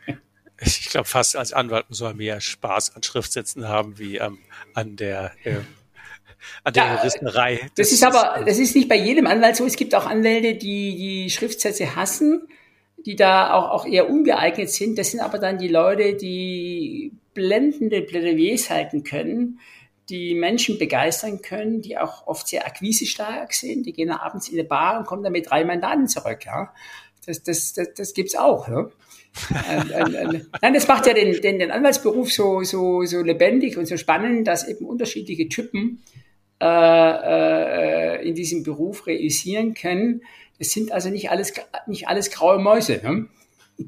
[0.60, 4.38] ich glaube, fast als Anwalt muss man mehr Spaß an Schriftsätzen haben wie ähm,
[4.74, 5.60] an der äh,
[6.62, 7.60] an der ja, Juristerei.
[7.74, 9.64] Das, das, ist aber, das ist nicht bei jedem Anwalt so.
[9.64, 12.48] Es gibt auch Anwälte, die die Schriftsätze hassen,
[13.06, 14.98] die da auch, auch eher ungeeignet sind.
[14.98, 19.60] Das sind aber dann die Leute, die blendende Plädoyers halten können,
[20.08, 23.86] die Menschen begeistern können, die auch oft sehr akquisestark sind.
[23.86, 26.44] Die gehen abends in eine Bar und kommen dann mit drei Mandaten zurück.
[26.44, 26.74] Ja?
[27.26, 28.68] Das, das, das, das gibt's auch.
[28.68, 28.90] Ja?
[30.60, 34.46] nein, das macht ja den, den, den Anwaltsberuf so, so, so lebendig und so spannend,
[34.46, 36.02] dass eben unterschiedliche Typen
[36.60, 40.22] äh, äh, in diesem Beruf realisieren können.
[40.58, 41.52] Es sind also nicht alles,
[41.86, 43.00] nicht alles graue Mäuse.
[43.02, 43.26] Ne?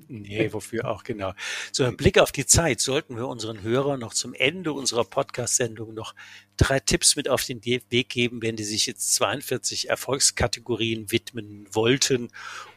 [0.09, 1.33] Nee, wofür auch, genau.
[1.71, 5.95] So ein Blick auf die Zeit sollten wir unseren Hörern noch zum Ende unserer Podcast-Sendung
[5.95, 6.15] noch
[6.57, 12.31] drei Tipps mit auf den Weg geben, wenn die sich jetzt 42 Erfolgskategorien widmen wollten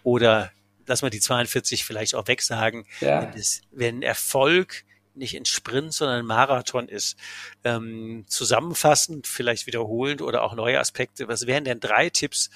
[0.03, 0.51] oder
[0.85, 3.21] lass mal die 42 vielleicht auch wegsagen, ja.
[3.21, 4.85] wenn, es, wenn Erfolg
[5.15, 7.17] nicht ein Sprint, sondern ein Marathon ist.
[7.63, 11.27] Ähm, zusammenfassend, vielleicht wiederholend oder auch neue Aspekte.
[11.27, 12.49] Was wären denn drei Tipps,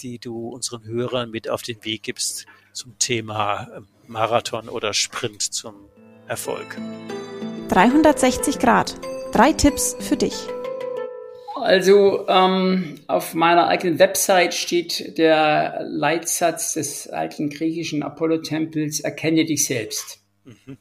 [0.00, 2.46] die du unseren Hörern mit auf den Weg gibst
[2.76, 5.74] zum Thema ähm, Marathon oder Sprint zum
[6.28, 6.78] Erfolg?
[7.68, 8.94] 360 Grad.
[9.32, 10.34] Drei Tipps für dich.
[11.56, 19.64] Also ähm, auf meiner eigenen Website steht der Leitsatz des alten griechischen Apollo-Tempels, erkenne dich
[19.64, 20.20] selbst.
[20.44, 20.76] Mhm.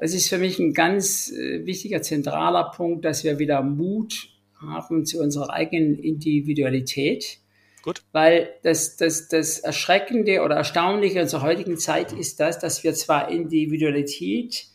[0.00, 4.28] Es ist für mich ein ganz äh, wichtiger, zentraler Punkt, dass wir wieder Mut
[4.60, 7.38] haben zu unserer eigenen Individualität.
[7.86, 8.02] Gut.
[8.10, 13.30] Weil das, das, das Erschreckende oder Erstaunliche unserer heutigen Zeit ist das, dass wir zwar
[13.30, 14.66] Individualität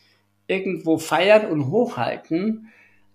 [0.46, 2.68] irgendwo feiern und hochhalten,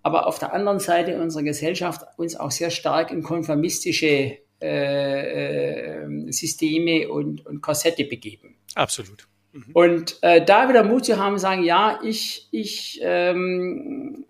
[0.04, 6.30] aber auf der anderen Seite unserer Gesellschaft uns auch sehr stark in konformistische äh, äh,
[6.30, 8.54] Systeme und, und Korsette begeben.
[8.76, 9.26] Absolut.
[9.52, 9.64] Mhm.
[9.72, 14.24] Und äh, da wieder Mut zu haben, sagen, ja, ich, ich ähm,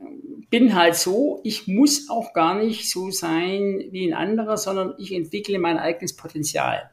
[0.51, 5.13] bin halt so, ich muss auch gar nicht so sein wie ein anderer, sondern ich
[5.13, 6.91] entwickle mein eigenes Potenzial.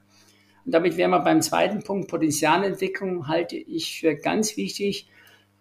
[0.65, 5.07] Und damit wären wir beim zweiten Punkt, Potenzialentwicklung halte ich für ganz wichtig,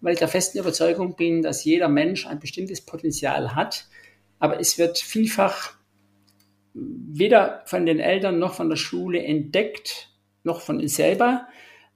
[0.00, 3.86] weil ich der festen Überzeugung bin, dass jeder Mensch ein bestimmtes Potenzial hat,
[4.38, 5.74] aber es wird vielfach
[6.74, 10.10] weder von den Eltern noch von der Schule entdeckt,
[10.42, 11.46] noch von uns selber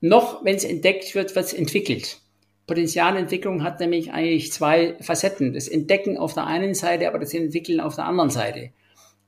[0.01, 2.20] noch, wenn es entdeckt wird, wird es entwickelt.
[2.66, 5.55] Potenzialentwicklung hat nämlich eigentlich zwei Facetten.
[5.55, 8.70] Das Entdecken auf der einen Seite, aber das Entwickeln auf der anderen Seite.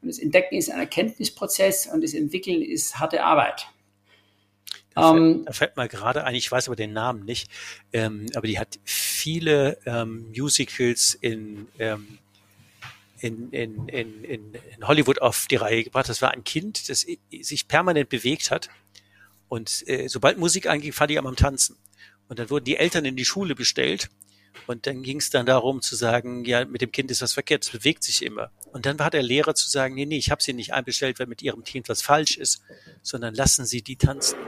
[0.02, 3.66] Und das Entdecken ist ein Erkenntnisprozess und das Entwickeln ist harte Arbeit.
[4.94, 7.50] Da, fällt, ähm, da fällt mir gerade ein, ich weiß aber den Namen nicht,
[7.92, 12.18] ähm, aber die hat viele ähm, Musicals in, ähm,
[13.20, 14.52] in, in, in, in
[14.82, 16.08] Hollywood auf die Reihe gebracht.
[16.08, 17.06] Das war ein Kind, das
[17.40, 18.68] sich permanent bewegt hat
[19.50, 21.76] und äh, sobald Musik einging, fand ich am Tanzen.
[22.28, 24.08] Und dann wurden die Eltern in die Schule bestellt
[24.66, 27.64] Und dann ging es dann darum zu sagen, ja, mit dem Kind ist was verkehrt,
[27.64, 28.52] es bewegt sich immer.
[28.72, 31.26] Und dann war der Lehrer zu sagen, nee, nee, ich habe sie nicht einbestellt, weil
[31.26, 32.62] mit ihrem Kind was falsch ist,
[33.02, 34.38] sondern lassen Sie die tanzen.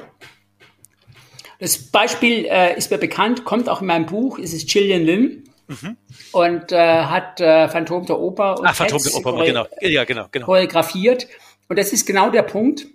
[1.59, 5.44] Das Beispiel äh, ist mir bekannt, kommt auch in meinem Buch, ist es Gillian Lim.
[5.66, 5.96] Mhm.
[6.30, 9.66] Und äh, hat äh, Phantom der Oper und Ach, Phantom der Oper, genau.
[9.80, 10.46] Ja, genau, genau.
[10.46, 11.26] choreografiert.
[11.68, 12.86] Und das ist genau der Punkt.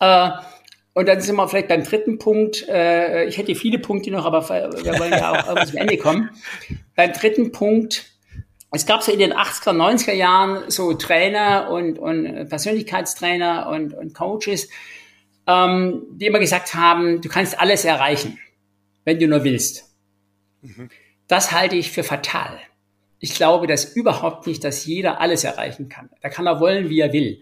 [0.00, 0.30] Äh,
[0.96, 2.66] und dann sind wir vielleicht beim dritten Punkt.
[2.70, 6.30] Äh, ich hätte viele Punkte noch, aber wir wollen ja auch zum Ende kommen.
[6.94, 8.06] Beim dritten Punkt,
[8.72, 14.14] es gab so in den 80er, 90er Jahren so Trainer und, und Persönlichkeitstrainer und, und
[14.14, 14.70] Coaches,
[15.46, 18.38] ähm, die immer gesagt haben, du kannst alles erreichen,
[19.04, 19.94] wenn du nur willst.
[20.62, 20.88] Mhm.
[21.28, 22.58] Das halte ich für fatal.
[23.18, 26.08] Ich glaube das überhaupt nicht, dass jeder alles erreichen kann.
[26.22, 27.38] Da kann er wollen, wie er will.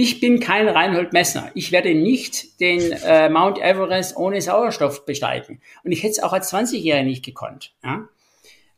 [0.00, 1.50] Ich bin kein Reinhold Messner.
[1.54, 5.60] Ich werde nicht den äh, Mount Everest ohne Sauerstoff besteigen.
[5.82, 7.74] Und ich hätte es auch als 20-Jähriger nicht gekonnt.
[7.82, 8.08] Ja?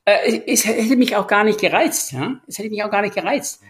[0.06, 2.12] Äh, es hätte mich auch gar nicht gereizt.
[2.12, 2.40] Ja?
[2.46, 3.60] Es hätte mich auch gar nicht gereizt.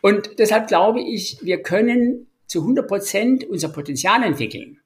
[0.00, 4.78] Und deshalb glaube ich, wir können zu 100 Prozent unser Potenzial entwickeln.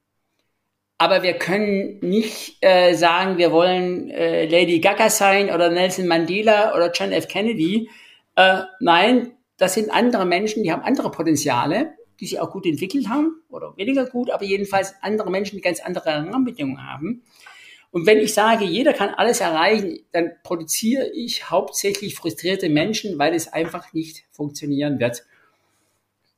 [0.97, 6.75] Aber wir können nicht äh, sagen, wir wollen äh, Lady Gaga sein oder Nelson Mandela
[6.75, 7.29] oder John F.
[7.29, 7.91] Kennedy.
[8.37, 13.09] Äh, nein, das sind andere Menschen, die haben andere Potenziale, die sich auch gut entwickelt
[13.09, 17.23] haben oder weniger gut, aber jedenfalls andere Menschen, die ganz andere Rahmenbedingungen haben.
[17.91, 23.35] Und wenn ich sage, jeder kann alles erreichen, dann produziere ich hauptsächlich frustrierte Menschen, weil
[23.35, 25.25] es einfach nicht funktionieren wird.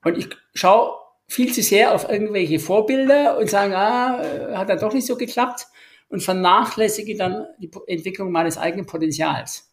[0.04, 0.94] Und ich schaue
[1.26, 5.16] viel zu sehr auf irgendwelche Vorbilder und sagen, ah, äh, hat dann doch nicht so
[5.16, 5.66] geklappt
[6.08, 9.70] und vernachlässige dann die Entwicklung meines eigenen Potenzials.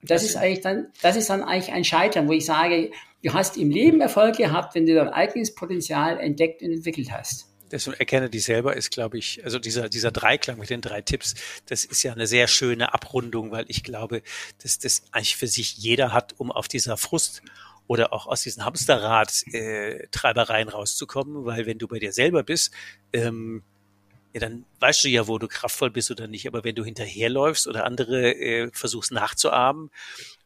[0.00, 2.90] Und das ist eigentlich dann, das ist dann eigentlich ein Scheitern, wo ich sage,
[3.22, 7.46] du hast im Leben Erfolg gehabt, wenn du dein eigenes Potenzial entdeckt und entwickelt hast.
[7.70, 11.34] Das erkenne dich selber ist, glaube ich, also dieser, dieser Dreiklang mit den drei Tipps,
[11.66, 14.20] das ist ja eine sehr schöne Abrundung, weil ich glaube,
[14.62, 17.40] dass das eigentlich für sich jeder hat, um auf dieser Frust
[17.86, 22.74] oder auch aus diesen Hamsterrad-Treibereien äh, rauszukommen, weil wenn du bei dir selber bist,
[23.14, 23.62] ähm,
[24.34, 26.46] ja, dann weißt du ja, wo du kraftvoll bist oder nicht.
[26.46, 29.90] Aber wenn du hinterherläufst oder andere äh, versuchst nachzuahmen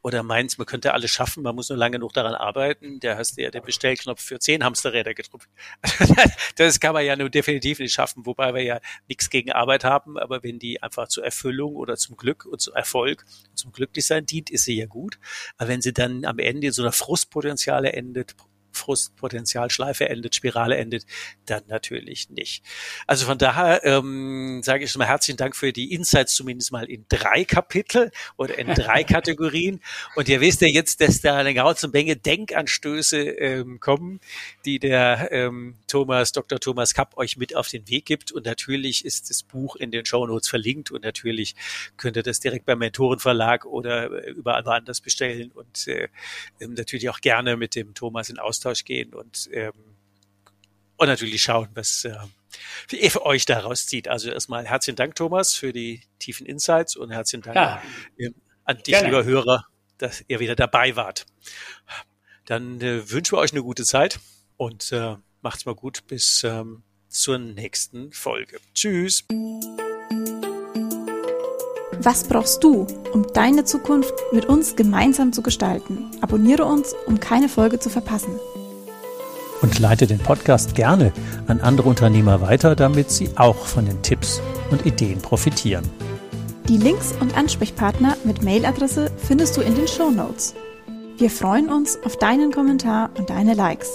[0.07, 3.37] oder meinst, man könnte alles schaffen, man muss nur lange genug daran arbeiten, der hast
[3.39, 5.49] ja den Bestellknopf für zehn Hamsterräder gedrückt.
[6.57, 10.17] das kann man ja nur definitiv nicht schaffen, wobei wir ja nichts gegen Arbeit haben.
[10.17, 14.49] Aber wenn die einfach zur Erfüllung oder zum Glück und zum Erfolg, zum Glücklichsein dient,
[14.49, 15.19] ist sie ja gut.
[15.57, 18.37] Aber wenn sie dann am Ende in so einer Frustpotenziale endet,
[18.77, 21.07] Frustpotenzialschleife endet, Spirale endet,
[21.47, 22.65] dann natürlich nicht.
[23.07, 26.89] Also von daher ähm, sage ich schon mal herzlichen Dank für die Insights, zumindest mal
[26.89, 29.81] in drei Kapitel oder in drei Kategorien.
[30.15, 34.21] Und ihr wisst ja jetzt, dass da eine ganze Menge Denkanstöße ähm, kommen,
[34.65, 36.61] die der ähm, Thomas, Dr.
[36.61, 38.33] Thomas Kapp euch mit auf den Weg gibt.
[38.33, 41.55] Und natürlich ist das Buch in den Show Notes verlinkt und natürlich
[41.97, 46.09] könnt ihr das direkt beim Mentorenverlag oder äh, überall woanders bestellen und äh,
[46.61, 49.73] ähm, natürlich auch gerne mit dem Thomas in Austausch Austausch gehen und, ähm,
[50.97, 52.17] und natürlich schauen, was äh,
[53.11, 54.09] für euch daraus zieht.
[54.09, 57.83] Also erstmal herzlichen Dank, Thomas, für die tiefen Insights und herzlichen Dank ja.
[58.19, 59.07] Ähm, an dich, Gerne.
[59.09, 59.67] lieber Hörer,
[59.99, 61.27] dass ihr wieder dabei wart.
[62.47, 64.19] Dann äh, wünschen wir euch eine gute Zeit
[64.57, 68.59] und äh, macht's mal gut bis ähm, zur nächsten Folge.
[68.75, 69.25] Tschüss.
[72.01, 76.11] Was brauchst du, um deine Zukunft mit uns gemeinsam zu gestalten?
[76.21, 78.39] Abonniere uns, um keine Folge zu verpassen.
[79.63, 81.13] Und leite den Podcast gerne
[81.47, 84.41] an andere Unternehmer weiter, damit sie auch von den Tipps
[84.71, 85.85] und Ideen profitieren.
[86.69, 90.55] Die Links und Ansprechpartner mit Mailadresse findest du in den Show Notes.
[91.17, 93.89] Wir freuen uns auf deinen Kommentar und deine Likes.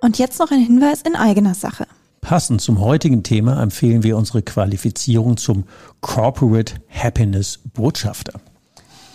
[0.00, 1.86] Und jetzt noch ein Hinweis in eigener Sache.
[2.20, 5.64] Passend zum heutigen Thema empfehlen wir unsere Qualifizierung zum
[6.00, 8.40] Corporate Happiness Botschafter.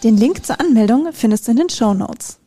[0.03, 2.39] Den Link zur Anmeldung findest du in den Show Notes.